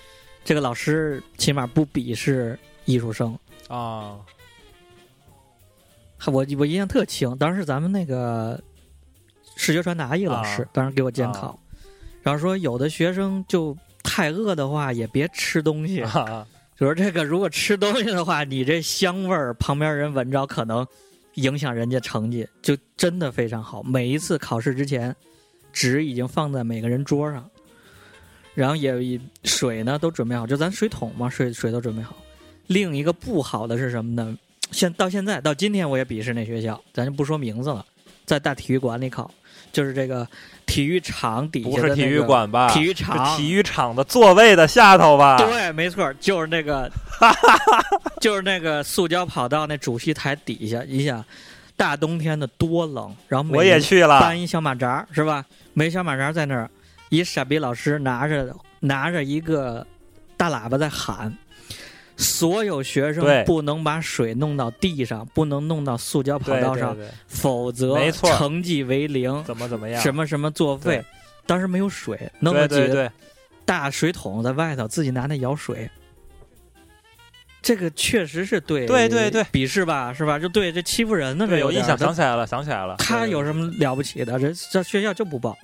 [0.45, 3.35] 这个老师起码不鄙视艺术生。
[3.69, 4.21] 啊，
[6.27, 8.63] 我我印象特清，当时是咱们那个
[9.57, 11.57] 视觉传达一个老师，啊当时给我监考，啊
[12.23, 16.47] 然后说有的学生就太饿的话也别吃东西，啊
[16.77, 20.87] 就说这个如果吃东西的话，你这香味儿旁边人闻着可能
[21.35, 23.83] 影响人家成绩，就真的非常好。
[23.83, 25.15] 每一次考试之前，
[25.73, 27.49] 纸已经放在每个人桌上，
[28.55, 32.17] 然后也水呢都准备好，就咱水桶嘛，水水都准备好。
[32.67, 34.37] 另一个不好的是什么呢？
[34.71, 37.85] 现到现在到今天我也鄙视那学校，咱就不说名字了，
[38.25, 39.31] 在大体育馆里考，
[39.71, 40.27] 就是这个
[40.67, 42.69] 体育场底下、那个、不是体育馆吧？
[42.71, 45.37] 体育场，体育场的座位的下头吧？
[45.37, 46.91] 对，没错，就是那个，
[48.21, 50.83] 就是那个塑胶跑道那主席台底下。
[50.89, 51.25] 你想，
[51.77, 55.45] 大冬天的多冷，然后每我也去了，搬一小马扎是吧？
[55.73, 56.69] 没小马扎在那儿，
[57.11, 59.87] 一傻逼老师拿着拿着一个
[60.37, 61.33] 大喇叭在喊。
[62.17, 69.43] 所有学生不能把水弄到地上，不能弄到塑胶跑道上，对对否则成绩为零。
[69.45, 70.01] 怎么怎么样？
[70.01, 71.05] 什么什么作废？
[71.47, 73.11] 当时没有水，弄了几个
[73.65, 75.91] 大水桶在外头，自己拿那舀水。
[77.61, 80.39] 这个确实是对对对对鄙视吧，是吧？
[80.39, 82.95] 就对这欺负人呢，这有印象，想起来了，想起来了。
[82.99, 84.39] 他有什么了不起的？
[84.39, 85.57] 这这学校就不报，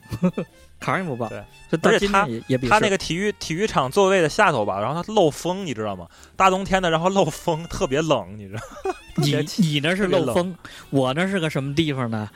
[0.80, 1.28] 考上也不报。
[1.28, 2.68] 对，这到今而且他。
[2.68, 6.08] 他那个体育体育场座位的下头吧，然后它漏风，你知道吗？
[6.34, 8.60] 大冬天的，然后漏风，特别冷，你知道？
[9.16, 10.56] 你你那是漏风，
[10.88, 12.30] 我那是个什么地方呢？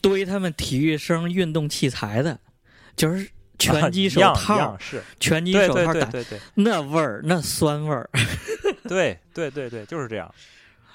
[0.00, 2.38] 堆他们体育生运动器材的，
[2.94, 3.28] 就是
[3.58, 4.78] 拳击手套，
[5.18, 8.08] 拳击手套打对对对那味儿，那酸味儿。
[8.88, 10.32] 对对对对，就是这样。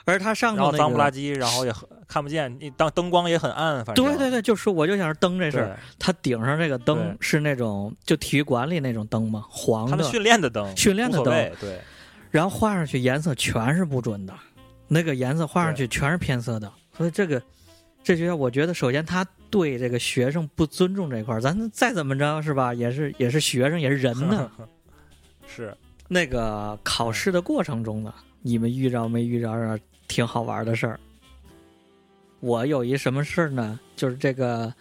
[0.05, 11.51] 而他上头那个，脏不拉几，然后也很看不见，你当灯光也很暗，反正对对对，就是我就想是灯这事儿，对，他顶上这个灯是那种就体育馆里那种灯嘛，黄的，他们训练的灯，训练的灯。
[11.59, 11.79] 对。
[12.31, 14.33] 然后画上去颜色全是不准的，
[14.87, 17.41] 那个颜色画上去全是偏色的，所以这个
[18.03, 24.49] 这学校我觉得首先他对这个学生不尊重这块儿，咱再怎么着是吧，也是也是学生也是人呢。
[25.45, 25.75] 是。
[26.07, 29.77] 那个考试的过程中呢，你们遇着没遇着啊
[30.07, 30.99] 挺好玩的事儿？
[32.43, 33.79] 我有一什么事儿呢？
[33.95, 34.73] 就是这个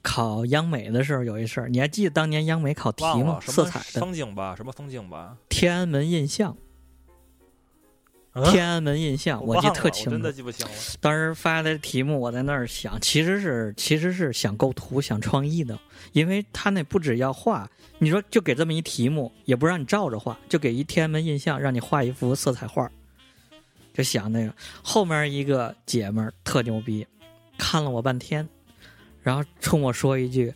[0.00, 3.38] 考央美的时候有一事儿，你还记得当年央美考题吗？
[3.42, 6.56] 色彩的风景吧，什么风景吧，天安门印象，
[8.32, 10.16] 嗯天安门印象，我记得特清楚。
[10.16, 10.72] 的记不清了。
[10.98, 15.78] 当时发的题目，我在那儿想，其实是其实是想构图、想创意的，
[16.12, 17.68] 因为他那不只要画，
[17.98, 22.90] 你说就给这么一题目，也不让你照着画，就给一天安门印象，让你画一幅色彩画，
[23.92, 27.06] 就想那个后面一个姐们儿特牛逼，
[27.58, 28.48] 看了我半天，
[29.22, 30.54] 然后冲我说一句：“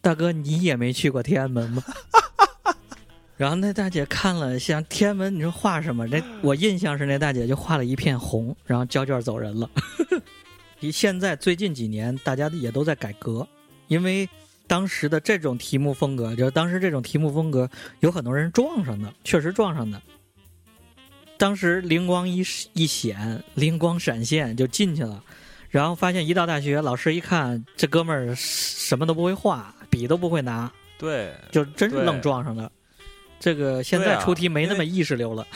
[0.00, 1.82] 大哥，你也没去过天安门吗？”
[3.36, 6.06] 然后那大姐看了像天安门，你说画什么？
[6.06, 9.70] 那我印象是那大姐就画了一片红，然后交卷走人了。
[10.92, 13.46] 现在最近几年，大家也都在改革，
[13.88, 14.28] 因为
[14.66, 17.68] 当时的这种题目风格，就是当时这种题目风格，
[18.00, 20.00] 有很多人撞上的，确实撞上的。
[21.40, 25.24] 当时灵光一一显，灵光闪现就进去了，
[25.70, 32.70] 然后发现一到大学，老师一看这哥们儿什么都不会画，笔都不会拿，对，就真是愣撞上的。
[33.38, 35.46] 这个现在出题没那么意识流了。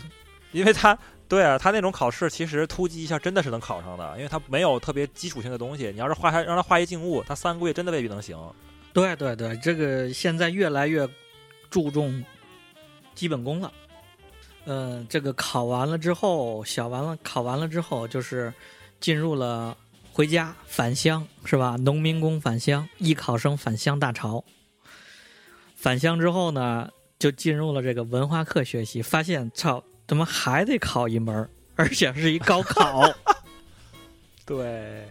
[0.52, 5.90] 因为他对啊，他那种考试其实突击一下真的是能考上的，因为他没有特别基础性的东西。
[5.92, 8.36] 你要是画他让他画一静物，他三个月真的未必能行。
[8.92, 11.08] 对对对，这个现在越来越
[11.70, 12.22] 注重
[13.14, 13.72] 基本功了。
[14.64, 18.52] 嗯、这个考完了之后，小完了，考完了之后，就是
[19.00, 19.76] 进入了
[20.12, 21.76] 回家返乡，是吧？
[21.80, 24.44] 农民工返乡，艺考生返乡大潮。
[25.74, 26.88] 返乡之后呢，
[27.18, 33.02] 就进入了这个文化课学习，发现操，怎么还得考一门，而且是一高考。
[34.46, 35.04] 对，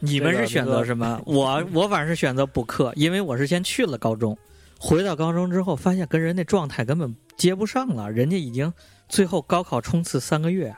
[0.00, 1.20] 你们是选择什么？
[1.24, 4.36] 我我反正是选择补课，因为我是先去了高中，
[4.78, 8.72] 回到高中之后，发现跟人那状态根本接不上了，人家已经
[9.08, 10.74] 最后高考冲刺三个月，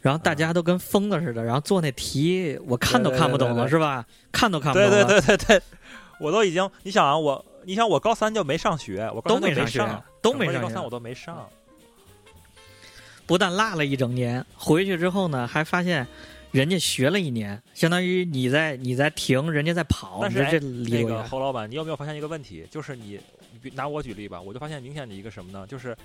[0.00, 4.06] 然后大家都跟疯了似的，然后做那题我看都看不懂了，是吧？
[4.30, 5.62] 看都看不懂对了，对对对对，
[6.20, 9.84] 我都已经，你想啊，我你想我高三就没上学，我都没上学，
[10.20, 11.48] 都没上高三我都没上。
[13.26, 16.06] 不但落了一整年，回去之后呢，还发现
[16.52, 21.24] 人家学了一年，相当于你在你在停，人家在跑，但是这离那个？
[21.24, 22.66] 侯老板，你有没有发现一个问题？
[22.70, 23.18] 就是你，
[23.62, 25.66] 你拿我举例吧，我就发现明显的一个什么呢？
[25.66, 25.96] 就是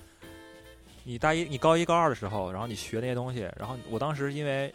[1.03, 4.73] 你大一、你高一、高二的时候，然后你学那些东西，然后我当时因为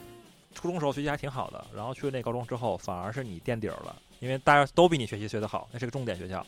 [0.54, 6.46] 初中时候学习还挺好的，然后去了那高中之后，反而是你垫底儿了，因为大家都比你学习学得好，那是个重点学校。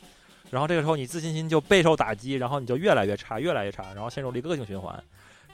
[0.51, 5.03] 然后这个时候你自信心就备受打击，然后你就越来越差，越来越差，然后陷入了一个恶性循环。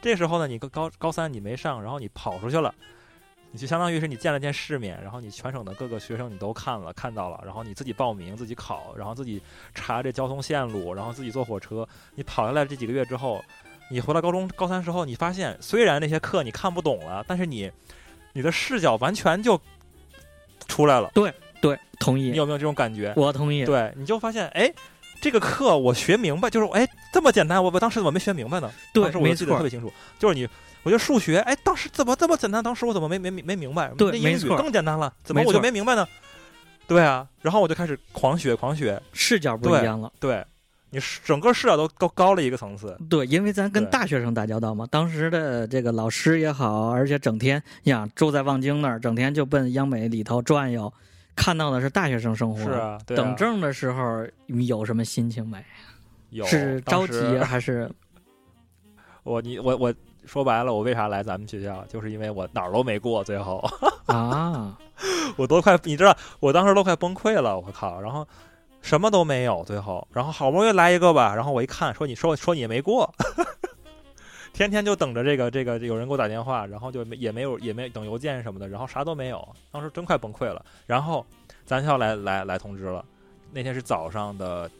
[0.03, 2.75] 这时候呢，你高高高三你没上，然后你跑出去了。
[3.53, 9.43] 你就相当于是你见了见世面，然后你全省的各个学生你都看了看到了，然后你自己报名自己考，然后自己
[9.75, 11.87] 查这交通线路，然后自己坐火车。
[12.15, 13.43] 你跑下来这几个月之后，
[13.91, 17.71] 你回到高中高三时候，你发现虽然那些课你看不懂了，但是你
[18.33, 19.61] 你的视角完全就
[20.69, 21.11] 出来了。
[21.13, 23.13] 对对，同意，你有没有这种感觉？
[23.17, 23.65] 我同意。
[23.65, 24.73] 对，你就发现哎，
[25.21, 28.71] 这个课我学明白，就是哎这么简单，我我当时怎么没学明白呢？
[28.95, 30.49] 对当时我就记得特别清楚，就是你，
[30.83, 32.63] 我觉得数学，哎，当时怎么这么简单？
[32.63, 33.91] 当时我怎么没没没没明白？
[33.99, 36.07] 对那英语更简单了，怎么我就没明白呢？
[36.87, 40.11] 对啊，然后我就开始狂学狂学，视角不一样了。
[40.19, 40.45] 对
[40.93, 42.99] 你视整个视角都高高了一个层次。
[43.09, 50.93] 对，因为咱跟大学生打交道嘛，当时的这个老师也好，而且整天呀住在望京那儿，整天就奔央美里头转悠，
[51.37, 52.65] 看到的是大学生生活。
[52.65, 55.65] 是啊，对啊等证的时候，你有什么心情没？
[56.31, 57.89] 有是着急还是
[59.23, 59.95] 我你我我
[60.31, 63.69] 说白了，我为啥来咱们学校，就是因为我哪儿都没过，最后
[64.07, 64.79] 啊？
[65.37, 68.01] 我都快你知道，我当时都快崩溃了，我靠！
[68.01, 68.25] 然后
[68.81, 73.13] 什么都没有，最后，然后好不容易来一个吧，然后我一看，说你说说你没过，
[74.55, 80.65] 天天就等着这个这个有人给我打电话，然后就没也没有也没等邮件什么的，然后啥都没有，当时真快崩溃了。
[80.87, 81.27] 然后
[81.65, 83.05] 咱学校来来来通知了，
[83.51, 84.71] 那天是早上的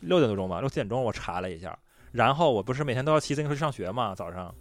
[0.00, 1.74] 六点多钟吧，六七点钟我查了一下，
[2.12, 4.54] 然后我不是每天都要骑自行车去上学嘛，早上。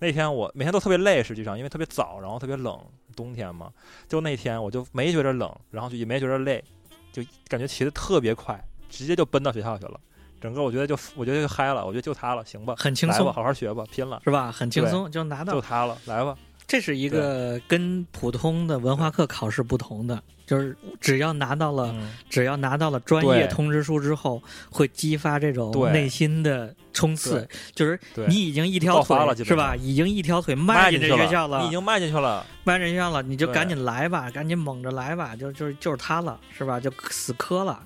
[0.00, 2.76] 那天我每天都特别累，实际上因为特别早，然后特别冷，
[3.14, 3.70] 冬天嘛。
[4.08, 6.64] 就那天我就没觉着冷，然后就也没觉着累，
[7.12, 10.00] 就感觉骑得特别快，直接就奔到学校去了。
[10.40, 14.50] 整个我觉得就我觉得就嗨了，我觉得就他了，行吧，很轻松好好学吧，拼了，是吧？
[14.50, 15.52] 很轻松就拿到。
[15.52, 16.34] 就他了，来吧。
[16.70, 24.40] 这是一个跟普通的文化课考试不同的，就是只要拿到了嗯，只要拿到了专业通知书之后，
[24.70, 27.98] 会激发这种内心的冲刺，就是，
[28.28, 29.74] 你已经一条腿是吧？
[29.74, 36.78] 已经一条腿迈进这学校了，你已经迈进去了，迈进学校了，你就赶紧来吧，赶紧猛着来吧，就就是就是他了，是吧？
[36.78, 37.82] 就死磕了，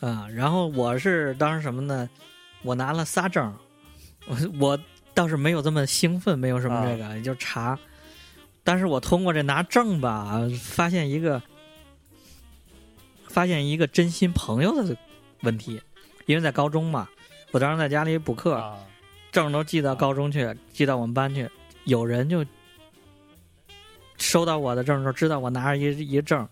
[0.00, 2.10] 啊、然后我是当时什么呢？
[2.62, 3.54] 我拿了仨证，
[4.26, 4.78] 我我
[5.14, 7.78] 倒是没有这么兴奋，没有什么这个，就查。
[8.64, 11.40] 但是我通过这拿证吧，发现一个，
[13.28, 14.96] 发现一个真心朋友的
[15.42, 15.80] 问题，
[16.24, 17.06] 因为在高中嘛，
[17.52, 18.78] 我当时在家里补课，啊，
[19.30, 21.48] 证都寄到高中去，寄到我们班去。
[21.84, 22.42] 有人就
[24.16, 26.48] 收到我的证的时候，知道我拿着一一证，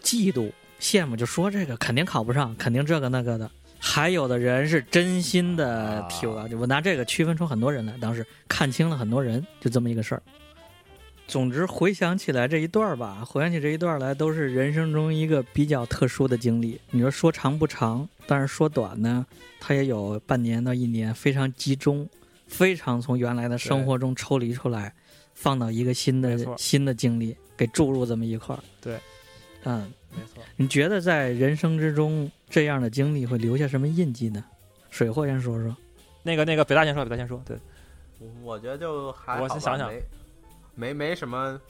[0.00, 3.50] 嫉妒、羡慕，就说这个肯定考不上，肯定这个那个的。
[3.80, 10.22] 还有的人是真心的啊替我，我拿这个区分出很多人来，当时看清了很多人，就这么一个事儿。
[11.26, 16.78] 总之，回想起来这一段儿吧，回想起这一段儿来，都是人生中一个比较特殊的经历。
[16.90, 19.26] 你说说长不长，但是说短呢，
[19.58, 22.08] 它也有半年到一年，非常集中，
[22.46, 24.94] 非常从原来的生活中抽离出来，
[25.34, 28.62] 放到一个新的新的经历给注入这么一块儿。
[28.80, 28.98] 对，
[29.64, 30.42] 嗯，没错。
[30.56, 34.44] 你觉得在人生之中这样的经历会留下什么印记呢？
[34.90, 35.74] 水货先说说。
[36.22, 37.56] 那个那个北大先说，北大先说，对，
[38.42, 39.90] 我觉得就还好我先想想
[40.74, 41.60] 没没没什么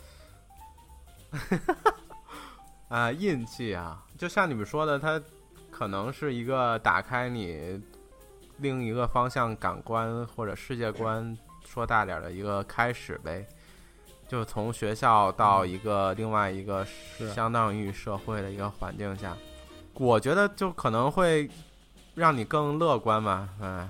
[2.89, 5.21] 啊印记啊，就像你们说的，它
[5.71, 7.83] 可能是一个打开你
[8.59, 11.37] 另一个方向感官或者世界观，
[11.67, 13.47] 说大点儿的一个开始呗。
[14.27, 16.85] 就从学校到一个另外一个
[17.35, 19.37] 相当于社会的一个环境下，
[19.93, 21.49] 我觉得就可能会
[22.15, 23.89] 让你更乐观嘛，嗯，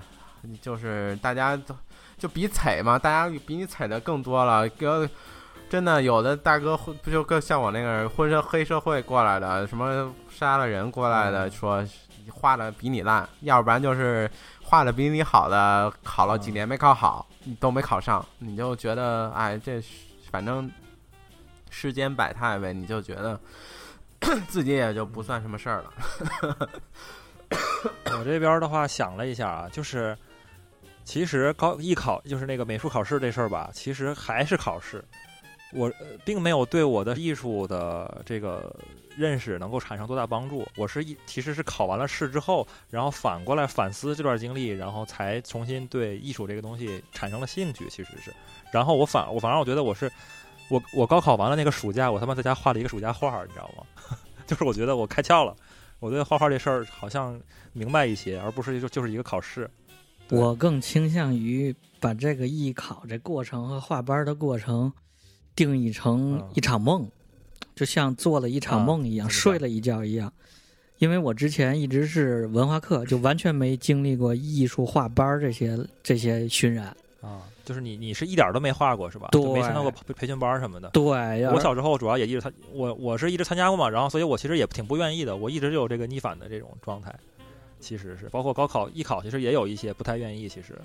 [0.61, 1.73] 就是大家都
[2.17, 5.09] 就比踩嘛，大家比你踩的更多了，哥。
[5.67, 11.83] 真的有的大哥混不就更像我那个混社黑社会过来的，什么杀了人过来的，嗯说
[12.31, 14.29] 画的比你烂，要不然就是
[14.61, 19.83] 画的比你好的，考了几年没考好，你都没考上，你就觉得哎，这
[20.29, 20.71] 反正
[21.71, 23.37] 世间百态呗，你就觉得
[24.47, 26.69] 自己也就不算什么事儿了。
[28.19, 30.15] 我这边的话想了一下啊，就是
[31.05, 35.05] 其实高艺考就是那个美术考试这事儿吧，其实还是考试。
[35.71, 38.73] 我、呃并没有对我的艺术的这个
[39.15, 40.65] 认识能够产生多大帮助。
[40.77, 47.87] 我是一其实是考完了试之后，然后反过来反思这段经历，然后才重新对艺术这个东西产生了兴趣。
[47.89, 48.33] 其实是，
[48.71, 50.09] 然后我反我反而我觉得我是
[50.69, 54.17] 我我高考完了那个暑假，我他妈在家画了一个暑假画儿，你知道吗？
[54.47, 55.55] 就是我觉得我开窍了，
[55.99, 57.39] 我对画画这事儿好像
[57.73, 59.69] 明白一些，而不是就就是一个考试。
[60.27, 64.91] 对我更倾向于把这个艺考这过程和画班的过程
[65.55, 67.07] 定义成嗯一场梦，
[67.75, 70.31] 就像做了一场梦一样，睡了一觉一样。
[70.97, 76.95] 因为我之前一直是文化课， 就完全没经历过艺术画班这些这些熏染。
[77.21, 79.29] 啊，就是你你是一点儿都没画过是吧？
[79.31, 80.89] 对没参加过培培训班儿什么的。
[80.91, 87.13] 对，我小时候主要也一直参，我我是一直参加过嘛，然后所以我其实也挺不愿意的，我一直就有这个逆反的这种状态，
[87.85, 90.75] 其实是包括高考、艺考，其实也有一些不太愿意，其实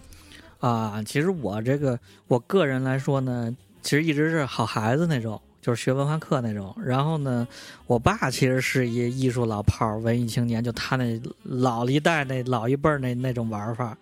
[0.58, 1.98] 啊，其实我这个
[2.28, 6.76] 我个人来说呢，其实一直是好孩子那种，就是学文化课那种。
[6.84, 7.48] 然后呢，
[7.86, 13.96] 我爸其实是一艺术老炮儿，文艺青年，就他那老一代那老一辈儿那那种玩法。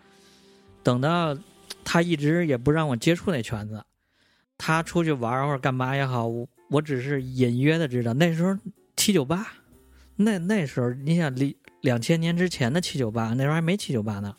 [0.83, 1.39] 等到
[1.85, 3.81] 他一直也不让我接触那圈子，
[4.57, 8.57] 他出去玩或者干嘛也好，我我只是隐约的知道那时候
[8.97, 9.47] 七九八，
[10.17, 14.35] 那那时候你想离两千年之前的七九八，那时候还没七九八呢，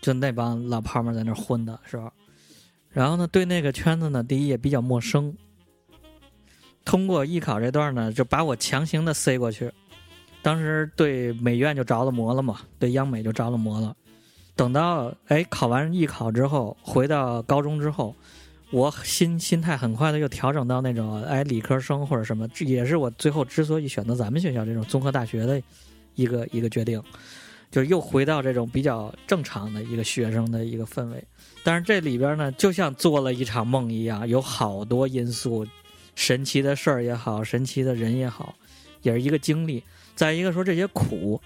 [0.00, 2.12] 就那帮老炮们在那混的是吧？
[2.90, 5.34] 然后呢，对那个圈子呢，第一也比较陌生。
[6.84, 9.70] 通过艺考这段呢，就把我强行的塞过去。
[10.42, 13.94] 当时对美院就着了魔了嘛，对央美就着了魔了。
[14.56, 18.14] 等到哎考完艺考之后，回到高中之后，
[18.70, 25.62] 我心心态很快的又调整到那种哎理科生或者什么，这也是我最后之所以选择咱们学校这种综合大学的
[26.20, 27.02] 一个一个决定，
[27.70, 31.24] 就又回到这种比较正常的一个学生的一个氛围。
[31.64, 35.66] 但是这里边呢，就像做了一场梦一样，有好多因素，
[36.14, 38.54] 神奇的事儿也好，神奇的人也好，
[39.02, 39.82] 也是一个经历。
[40.14, 41.40] 再一个说这些苦，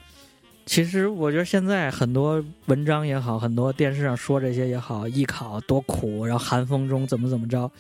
[0.66, 7.70] 其实我觉得现在很多文章也好，很多电视上说这些也好，艺考多苦，然后寒风中怎么怎么着。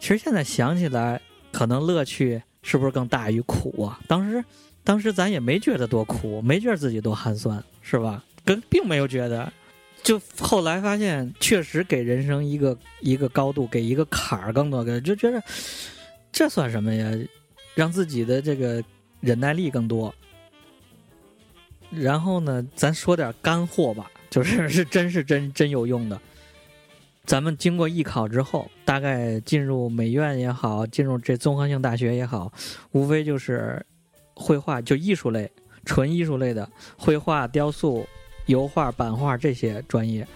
[0.00, 1.20] 其实现在想起来，
[1.52, 4.00] 可能乐趣是不是更大于苦啊？
[4.06, 4.44] 当时，
[4.84, 8.22] 当时咱也没觉得多苦，没觉得自己多寒酸，是吧？
[8.44, 9.52] 跟并没有觉得。
[10.02, 15.42] 就后来发现，确实给人生一个一个高度，给一个坎儿更多个，就觉得
[16.30, 17.10] 这算什么呀？
[17.74, 18.84] 让自己的这个
[19.20, 20.14] 忍耐力更多。
[21.90, 26.20] 然后呢，咱说点干货吧，就是是真是真真有用的。
[27.24, 32.52] 咱们经过艺考之后，大概进入美院也好，进入这综合性大学也好，
[32.92, 33.84] 无非就是
[34.34, 35.50] 绘画，就艺术类，
[35.84, 36.68] 纯艺术类的
[36.98, 38.06] 绘画、雕塑。
[38.46, 40.28] 油画、版画这些专业，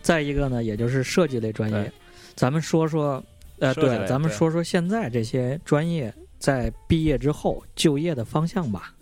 [0.00, 1.92] 再一个呢，也就是设计类专业。
[2.36, 3.20] 咱们说说，
[3.58, 8.94] 呃，对，咱们说说现在这些专业在毕业之后就业的方向吧。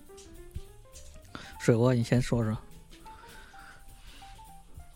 [1.60, 2.56] 水哥，你先说说。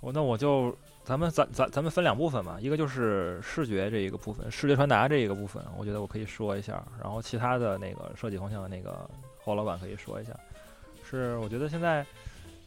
[0.01, 6.83] 我那我就，咱们咱咱咱们分两部分嘛，一个就是视觉这一个部分，视觉传达这一个部分，我觉得我可以说一下。
[6.99, 9.07] 然后其他的那个设计方向的那个
[9.49, 10.31] 包老板可以说一下。
[11.09, 12.05] 是，我觉得现在。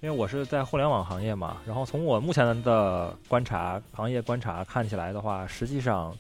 [0.04, 6.12] 因为我是在互联网行业嘛，然后从我目前的观察，行业观察看起来的话，实际上，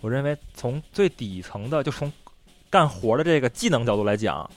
[0.00, 2.10] 我认为从最底层的，就从
[2.70, 4.50] 干活的这个技能角度来讲，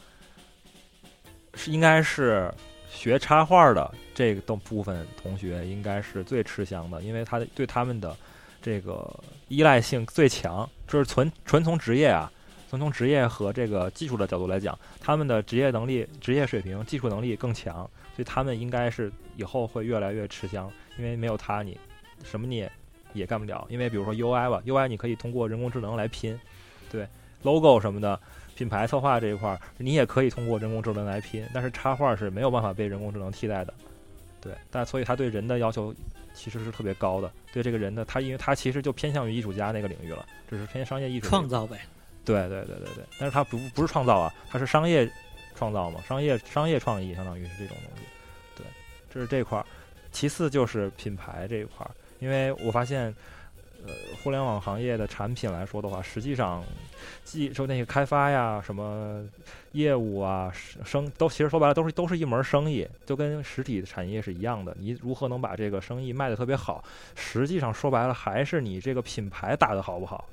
[1.56, 2.50] 是应该是
[2.90, 8.16] 学插画的这个部分同学应该是最吃香的，因为他对他们的
[8.62, 9.14] 这个
[9.50, 12.32] 依赖性最强，就是纯纯从职业啊，
[12.70, 17.90] 从从职业和这个技术的角度来讲，他们的职业能力、职业水平、技术能力更强。
[18.16, 21.78] 所以他们应该是以后会越来越吃香，因为没有他，你
[22.22, 22.72] 什么你也
[23.14, 23.66] 也干不了。
[23.70, 26.38] 因为比如说 UI 吧，UI 你可以通过人工智能来拼，
[26.92, 27.08] 对
[27.44, 28.20] logo 什么的，
[28.56, 31.48] 品牌策划这一块儿你也可以通过人工智能来拼。
[31.54, 33.74] 但是插画是没有办法被人工智能替代的，
[34.42, 34.54] 对。
[34.70, 35.96] 但所以他对人的要求
[36.34, 41.80] 其实是特别高的，对这个人的他，因为他其实就偏向于艺术家那个领域了，只是偏商业艺术创造呗。
[42.30, 45.12] 对对对对对，但是它不不是创造啊，它是商业。
[45.56, 48.04] 创造嘛，商业商业创意相当于是这种东西，
[48.56, 48.66] 对，
[49.14, 49.66] 这是这块儿。
[50.10, 53.14] 其次就是品牌这一块儿，因为我发现，
[53.86, 56.64] 呃，互联网行业的产品来说的话，实际上，
[57.26, 59.22] 既说那个开发呀、什么
[59.74, 60.50] 业务啊、
[60.86, 64.74] 生都其实说白了都是都是一门生意，就跟实体产业是一样的。
[64.80, 66.82] 你如何能把这个生意卖得特别好？
[67.18, 70.24] 实际上说白了还是你这个品牌打得好不好？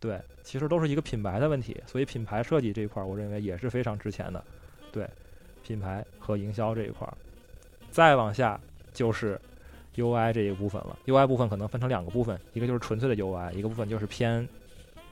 [0.00, 1.80] 对，其实都是一个品牌的问题。
[1.86, 4.42] 所以品牌设计这一块儿，我认为也是非常值钱的。
[4.90, 5.06] 对，
[5.62, 7.14] 品牌和营销这一块儿，
[7.90, 8.58] 再往下
[8.92, 9.38] 就是
[9.96, 10.98] UI 这一部分了。
[11.06, 14.48] UI 部分可能分成两个部分，一个就是纯粹的 UI，一个部分就是偏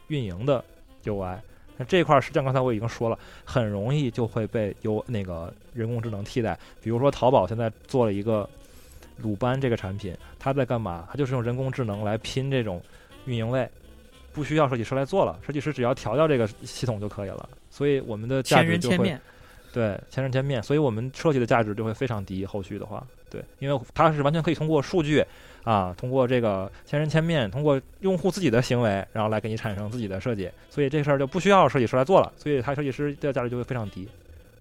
[0.08, 0.64] 运营的
[1.04, 1.38] UI。
[1.76, 6.58] 那这块实际上刚才我已经说了，很容易就会被 U 那个人工智能替代。
[6.82, 8.48] 比如说淘宝现在做了一个
[9.18, 11.06] 鲁班这个产品，它在干嘛？
[11.08, 12.82] 它就是用人工智能来拼这种
[13.26, 13.68] 运营位，
[14.38, 17.48] 不需要设计师来做了，设计师只要调调这个系统就可以了。
[17.68, 19.18] 所以我们的价值就会。
[19.70, 22.44] 对，千人千面，所以我们设计的价值就会非常低。
[22.46, 25.22] 后续的话，对，因为它是完全可以通过数据
[25.62, 34.08] 啊，通过这个千人千面，通过用户自己的行为，然后来给你产生自己的设计，所以这事儿就不需要设计师来做了，所以它设计师的价值就会非常低。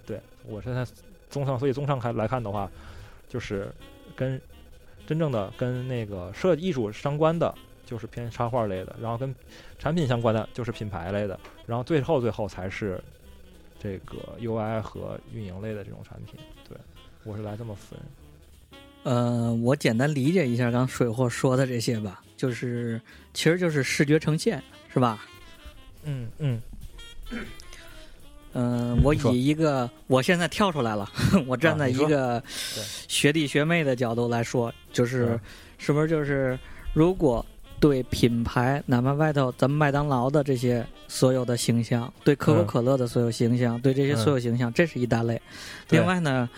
[0.05, 0.85] 对我现在
[1.29, 2.69] 综上，所以综上看来看的话，
[3.29, 3.71] 就是
[4.13, 4.39] 跟
[5.07, 7.55] 真正的跟那个设艺术相关的，
[7.87, 9.33] 就是偏插画类的，然后跟
[9.79, 13.01] 产品相关的，就是品牌类的，然后最后最后才是。
[13.79, 16.33] 这个 UI 和运营类的这种产品，
[16.67, 16.75] 对
[17.23, 17.97] 我是来这么分。
[19.03, 22.99] 呃，我简单理解一下刚水货说的这些吧，就是
[23.35, 24.61] 其实就是视觉呈现，
[24.91, 25.23] 是吧？
[26.05, 26.59] 嗯嗯，
[28.53, 31.07] 嗯，我以一个我现在跳出来了，
[31.45, 35.39] 我站在一个学弟学妹的角度来说，就是嗯
[35.77, 36.57] 是不是就是
[36.95, 37.45] 如果
[37.79, 45.41] 对品牌，哪怕外头咱们麦当劳的这些所有的形象，对可口嗯可乐的所有形象，对这些嗯所有形象，这是一大类。
[45.89, 46.49] 另外呢，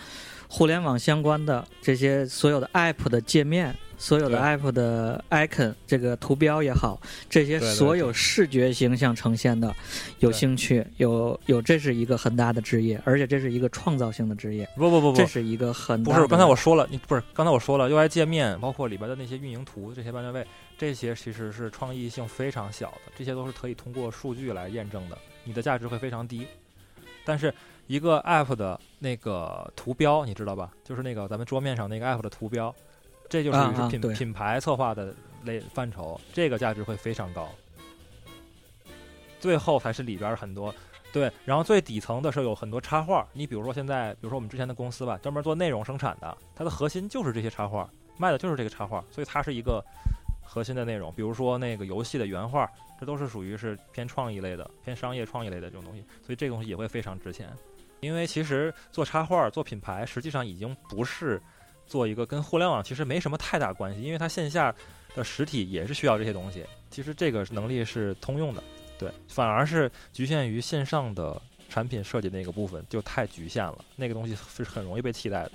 [0.48, 6.98] 互联网相关的这些所有的 app 的界面，所有的 app 的 icon 这个图标也好，
[7.28, 9.72] 这些所有视觉形象呈现的，
[10.20, 20.46] 有兴趣，有有，这是一个很大的职业，而且这是一个创造性的职业，不不不不，这是一个很不是，刚才我说了，你不是刚才我说了，UI 界面包括里边的那些运营图这些半价位，
[20.78, 26.46] 这些其实是创意性非常小的，这些都是可以通过数据来验证的，你的价值会非常低。
[27.22, 27.52] 但是
[27.86, 30.72] 一个 App 的那个图标，你知道吧？
[30.82, 32.74] 就是那个咱们桌面上那个 App 的图标，
[33.30, 37.48] 这就是品、啊啊对品牌策划的类范畴，这个价值会非常高。
[39.38, 40.74] 最后才是里边很多
[41.12, 43.26] 对，然后最底层的时候有很多插画。
[43.32, 47.88] 你比如说现在，比如说我们之前的公司吧，专门做内容生产的，它的核心就是这些插画，
[48.18, 49.82] 卖的就是这个插画，所以它是一个
[50.42, 51.12] 核心的内容。
[51.14, 57.48] 比如说那个游戏的原画，这都是属于是偏创意类的、偏商业创意类的这种东西，所以这个东西也会非常值钱。
[58.00, 61.40] 因为其实做插画、做品牌，实际上已经不是
[61.90, 64.74] 做一个跟互联网其实没什么太大关系，因为它线下
[65.14, 66.64] 的实体也是需要这些东西。
[66.90, 68.62] 其实这个能力是通用的。
[68.96, 75.52] 对，反而是局限于线上的产品设计那个部分就太局限了，那个东西是很容易被替代的。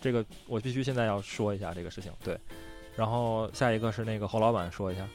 [0.00, 2.10] 这个我必须现在要说一下这个事情。
[2.24, 2.38] 对，
[2.96, 5.06] 然后下一个是那个侯老板说一下。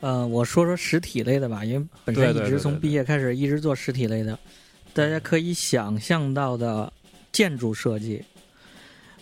[0.00, 4.38] 呃，我说说实体类的吧，因为本身一直从毕业开始一直做实体类的，
[4.94, 6.90] 大家可以想象到的
[7.32, 8.24] 建筑设计，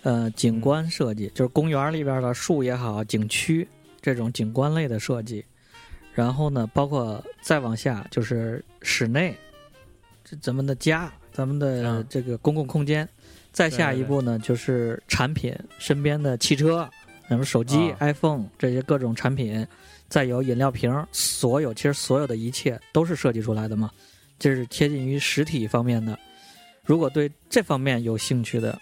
[0.02, 3.66] 呃，景观设计，就是公园里边的树也好，景区
[4.00, 5.44] 这种景观类的设计，
[6.14, 9.36] 然后呢，包括再往下就是室内，
[10.24, 13.06] 这咱们的家，咱们的嗯这个公共空间，
[13.52, 16.88] 再下一步呢就是产品，身边的汽车，
[17.28, 17.96] 什么手机、啊。
[18.00, 19.66] iPhone 这些各种产品，
[20.08, 23.90] 再有饮料瓶，所有其实所有的一切都是设计出来的嘛，
[24.38, 26.18] 这是贴近于实体方面的。
[26.84, 28.80] 如果对这方面有兴趣的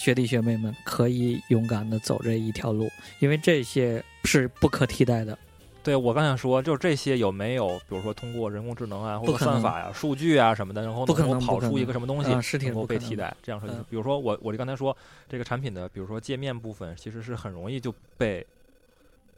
[0.00, 5.38] 学弟学妹们，可以勇敢的走这一条路，因为这些是不可替代的。
[5.82, 13.84] 对我刚想说，就是这些有没有，比如说通过人工智能啊，或者算法呀、数据啊什么的，然后能够跑出一个什么东西能够被替代，这样设计嗯。
[13.88, 14.96] 比如说我我就刚才说
[15.28, 18.46] 这个产品的，比如说界面部分，其实是很容易就被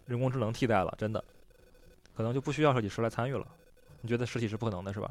[0.06, 1.22] 人工智能替代了，真的，
[2.16, 3.46] 可能就不需要设计师来参与了。
[4.00, 5.10] 你觉得实体是不可能的，是吧？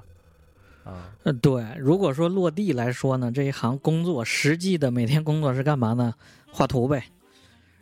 [0.83, 1.63] 啊，嗯，对。
[1.77, 6.13] 如果说落地来说呢，这一行工作实际的每天工作是干嘛呢？
[6.51, 7.03] 画图呗。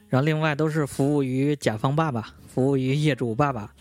[0.07, 3.73] 然后另外都是服务于甲方爸爸，服务于业主爸爸。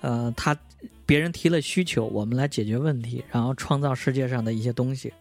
[0.00, 0.56] 呃，他
[1.04, 5.12] 别人提了需求，我们来解决问题，然后创造世界上的一些东西。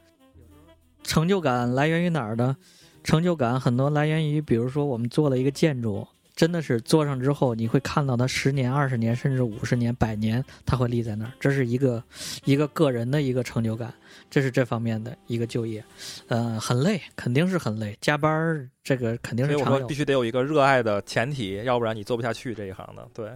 [1.03, 2.55] 成就感来源于哪儿呢？
[3.03, 11.31] 成就感很多来源于，比如说我们做了一个建筑，真的是做上之后，你会看到它十年、二十年，甚至五十年、百年，它会立在那儿。
[11.39, 12.03] 这是一个
[12.43, 13.93] 一个个人的一个成就感，
[14.29, 15.81] 这是这方面的一个就业。
[16.27, 19.95] 呃，很累，肯定是很累，加班儿这个肯定是常有所以我说必。
[19.95, 23.07] 须得有一个热爱的前提，要不然你做不下去这一行的。
[23.13, 23.31] 对，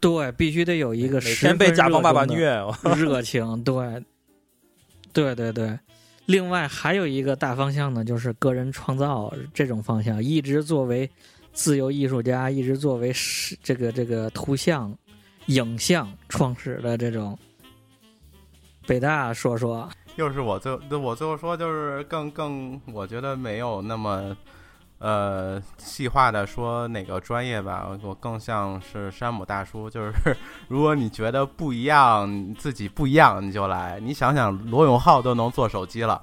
[0.00, 2.60] 对，必须得有一个每十天被分甲方爸爸虐，
[2.96, 4.02] 热情，对，
[5.12, 5.78] 对对对。
[6.26, 11.08] 另外还有一个大方向呢，就是个人创造这种方向，一直作为
[11.52, 14.96] 自由艺术家，一直作为是这个这个图像、
[15.46, 17.38] 影像创始的这种。
[18.86, 24.36] 北大说说，又是我最我最后说就是更更，我觉得没有那么
[24.98, 30.12] 呃细化的说哪个专业吧，我更像是山姆大叔，就是
[30.66, 36.20] 如果你觉得不一样，自己不一样你就来，你想想罗永浩都能做手机了。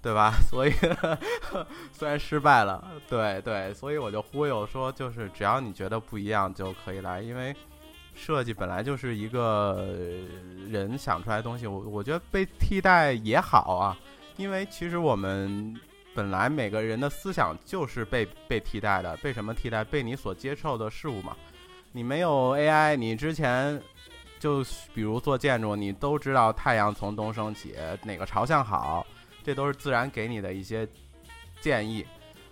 [0.00, 0.32] 对吧？
[0.48, 0.72] 所以
[1.92, 7.54] 虽然失败了，对对，所以我就忽悠说，就是只要你觉得不一样就可以来，因为
[8.14, 9.88] 设计本来就是一个
[10.68, 13.96] 人想出来的东西，我我觉得被替代也好啊，
[14.36, 15.74] 因为其实我们
[16.14, 19.84] 本来每个人的思想就是被被替代的，被什么替代？
[19.84, 21.36] 被你所接受的事物嘛。
[21.92, 23.80] 你没有 AI，你之前
[24.38, 29.06] 就比如做建筑，你都知道太阳从东升起，哪个朝向好，
[29.42, 30.86] 这都是自然给你的一些
[31.60, 32.06] 建议。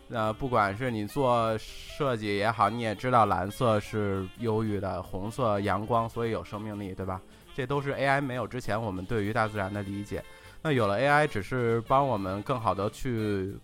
[0.09, 7.21] 那不管是你做设计也好，你也知道蓝色是忧郁的，红色阳光，所以有生命力，对吧？
[7.55, 10.23] 这都是 AI 没有之前我们对于大自然的理解。
[10.63, 13.57] 那有了 AI，只是帮我们更好的去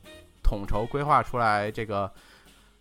[0.42, 2.12] 统筹规划出来这个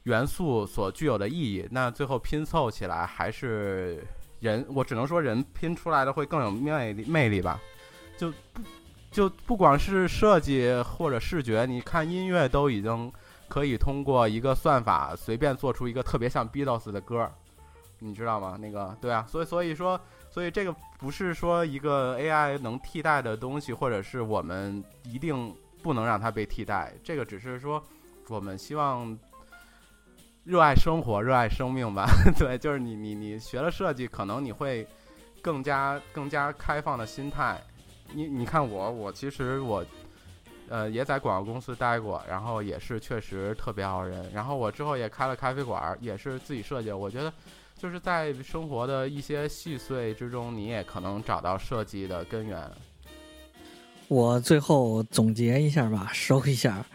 [0.03, 1.67] 元素所具有的意义。
[1.69, 4.03] 那最后拼凑起来，还是
[4.39, 7.59] 人，我只能说人拼出来的会更有魅力魅力吧。
[8.17, 8.61] 就不
[9.11, 13.11] 就不光是设计或者视觉，你看音乐都已经
[13.47, 17.29] 可以通过一个算法随便做出一个特别像 Beatles 的歌，
[17.99, 18.57] 你知道吗？
[18.59, 26.93] 那个对啊，所以所以说，所以这个不是说一个 AI 能替代的东西，或者是我们一定不能让它被替代。
[27.03, 27.83] 这个只是说
[28.29, 29.17] 我们希望。
[30.43, 32.07] 热爱生活，热爱生命吧。
[32.35, 34.87] 对，就是你，你，你学了设计，可能你会
[35.39, 37.61] 更加、更加开放的心态。
[38.13, 39.85] 你，你看我，我其实我，
[40.69, 44.29] 呃，也在广告公司待过，然后也是确实特别熬人。
[44.33, 46.91] 然后我之后也开了咖啡馆，也是自己设计。
[46.91, 47.31] 我觉得
[47.77, 52.69] 就是在生活的一些细碎之中，你也可能找到设计的根源。
[54.07, 56.85] 我最后总结一下吧，收一下。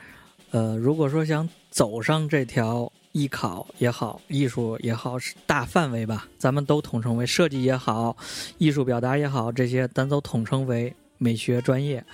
[0.51, 2.93] 呃，如果说想走上这条。
[3.13, 8.15] 艺考也好，艺术也好，是大范围吧，咱们都统称为设计也好，
[8.59, 12.05] 艺术表达也好，这些咱都统称为美学专业。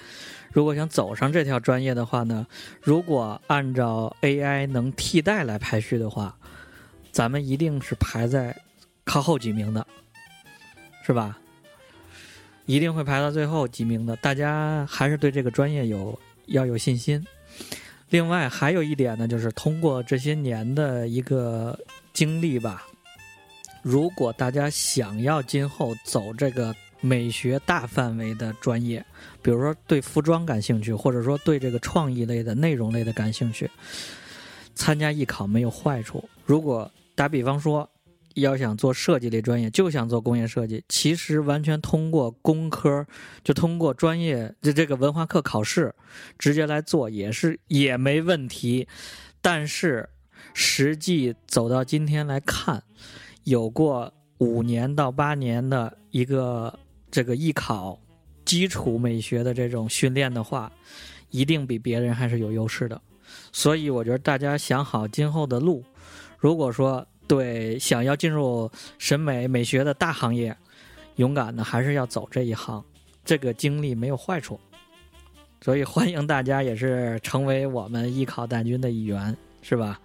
[0.52, 2.46] 如果想走上这条专业的话呢，
[2.82, 6.36] 如果按照 AI 能替代来排序的话，
[7.10, 8.54] 咱们一定是排在
[9.04, 9.86] 靠后几名的，
[11.06, 11.38] 是吧？
[12.66, 14.14] 一定会排到最后几名的。
[14.16, 17.24] 大家还是对这个专业有要有信心。
[18.10, 21.78] 另外还有一点呢，就是通过这些年的一个
[22.12, 22.86] 经历吧，
[23.80, 29.04] 如果大家想要今后走这个美学大范围的专业，
[29.42, 33.70] 比如说对服装感兴趣，或者说对这个创意类的内容类的感兴趣，
[34.74, 36.26] 参加艺考没有坏处。
[36.46, 37.86] 如果打比方说。
[38.36, 43.06] 要想做设计类专业，就想做工业设计，其实完全通过工科，
[43.44, 45.94] 就通过专业就这个文化课考试，
[46.38, 48.88] 直接来做也是也没问题。
[49.42, 50.08] 但是
[50.54, 52.82] 实际走到今天来看，
[53.44, 56.78] 有过五年到八年的一个
[57.12, 57.96] 这个艺考
[58.44, 60.72] 基础美学的这种训练的话，
[61.30, 63.00] 一定比别人还是有优势的。
[63.52, 65.84] 所以我觉得大家想好今后的路，
[66.36, 67.06] 如果说。
[67.28, 70.54] 对，想要进入审美美学的大行业，
[71.16, 72.84] 勇敢的还是要走这一行，
[73.24, 74.60] 这个经历没有坏处，
[75.62, 79.98] 所以欢迎大家也是成为我们艺考大军的一员，是吧？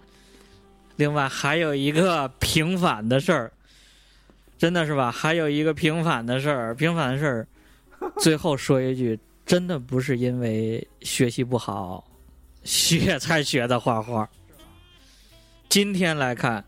[0.96, 3.52] 另外还有一个平反的事儿，
[4.58, 5.10] 真的是吧？
[5.10, 7.46] 还有一个平反的事儿，平反的事儿，
[8.18, 12.04] 最后说一句，真的不是因为学习不好
[12.64, 14.28] 学才学的画画，
[15.68, 16.64] 今天来看。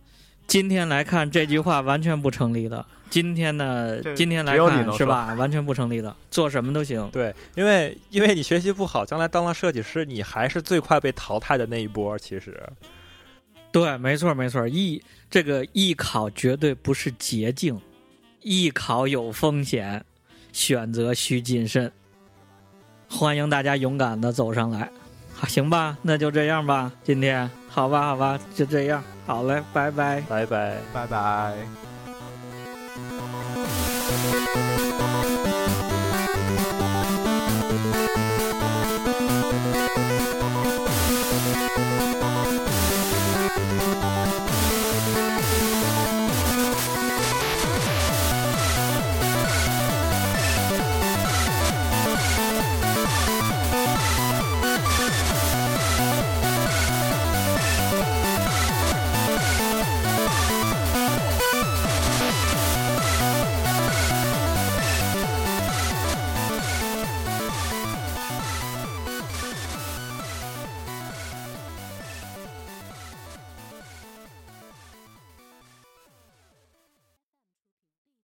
[0.47, 2.85] 今天来看这句话完全不成立的。
[3.09, 5.33] 今天呢，今天来看是吧？
[5.35, 7.09] 完全不成立的，做什么都行。
[7.13, 12.19] 对，因为因为你学习不好，将来当了设计师，你还是最快被淘汰的那一波。
[12.19, 12.61] 其实，
[13.73, 14.67] 对，没错没错。
[14.67, 17.81] 艺这个艺考绝对不是捷径，
[18.43, 20.05] 艺考有风险，
[20.53, 21.91] 选择需谨慎。
[23.09, 24.91] 欢迎大家勇敢的走上来。
[25.33, 26.93] 好行吧，那就这样吧。
[27.03, 29.03] 今天好吧，好吧，就这样。
[29.27, 31.90] 好嘞，拜拜，拜拜，拜拜。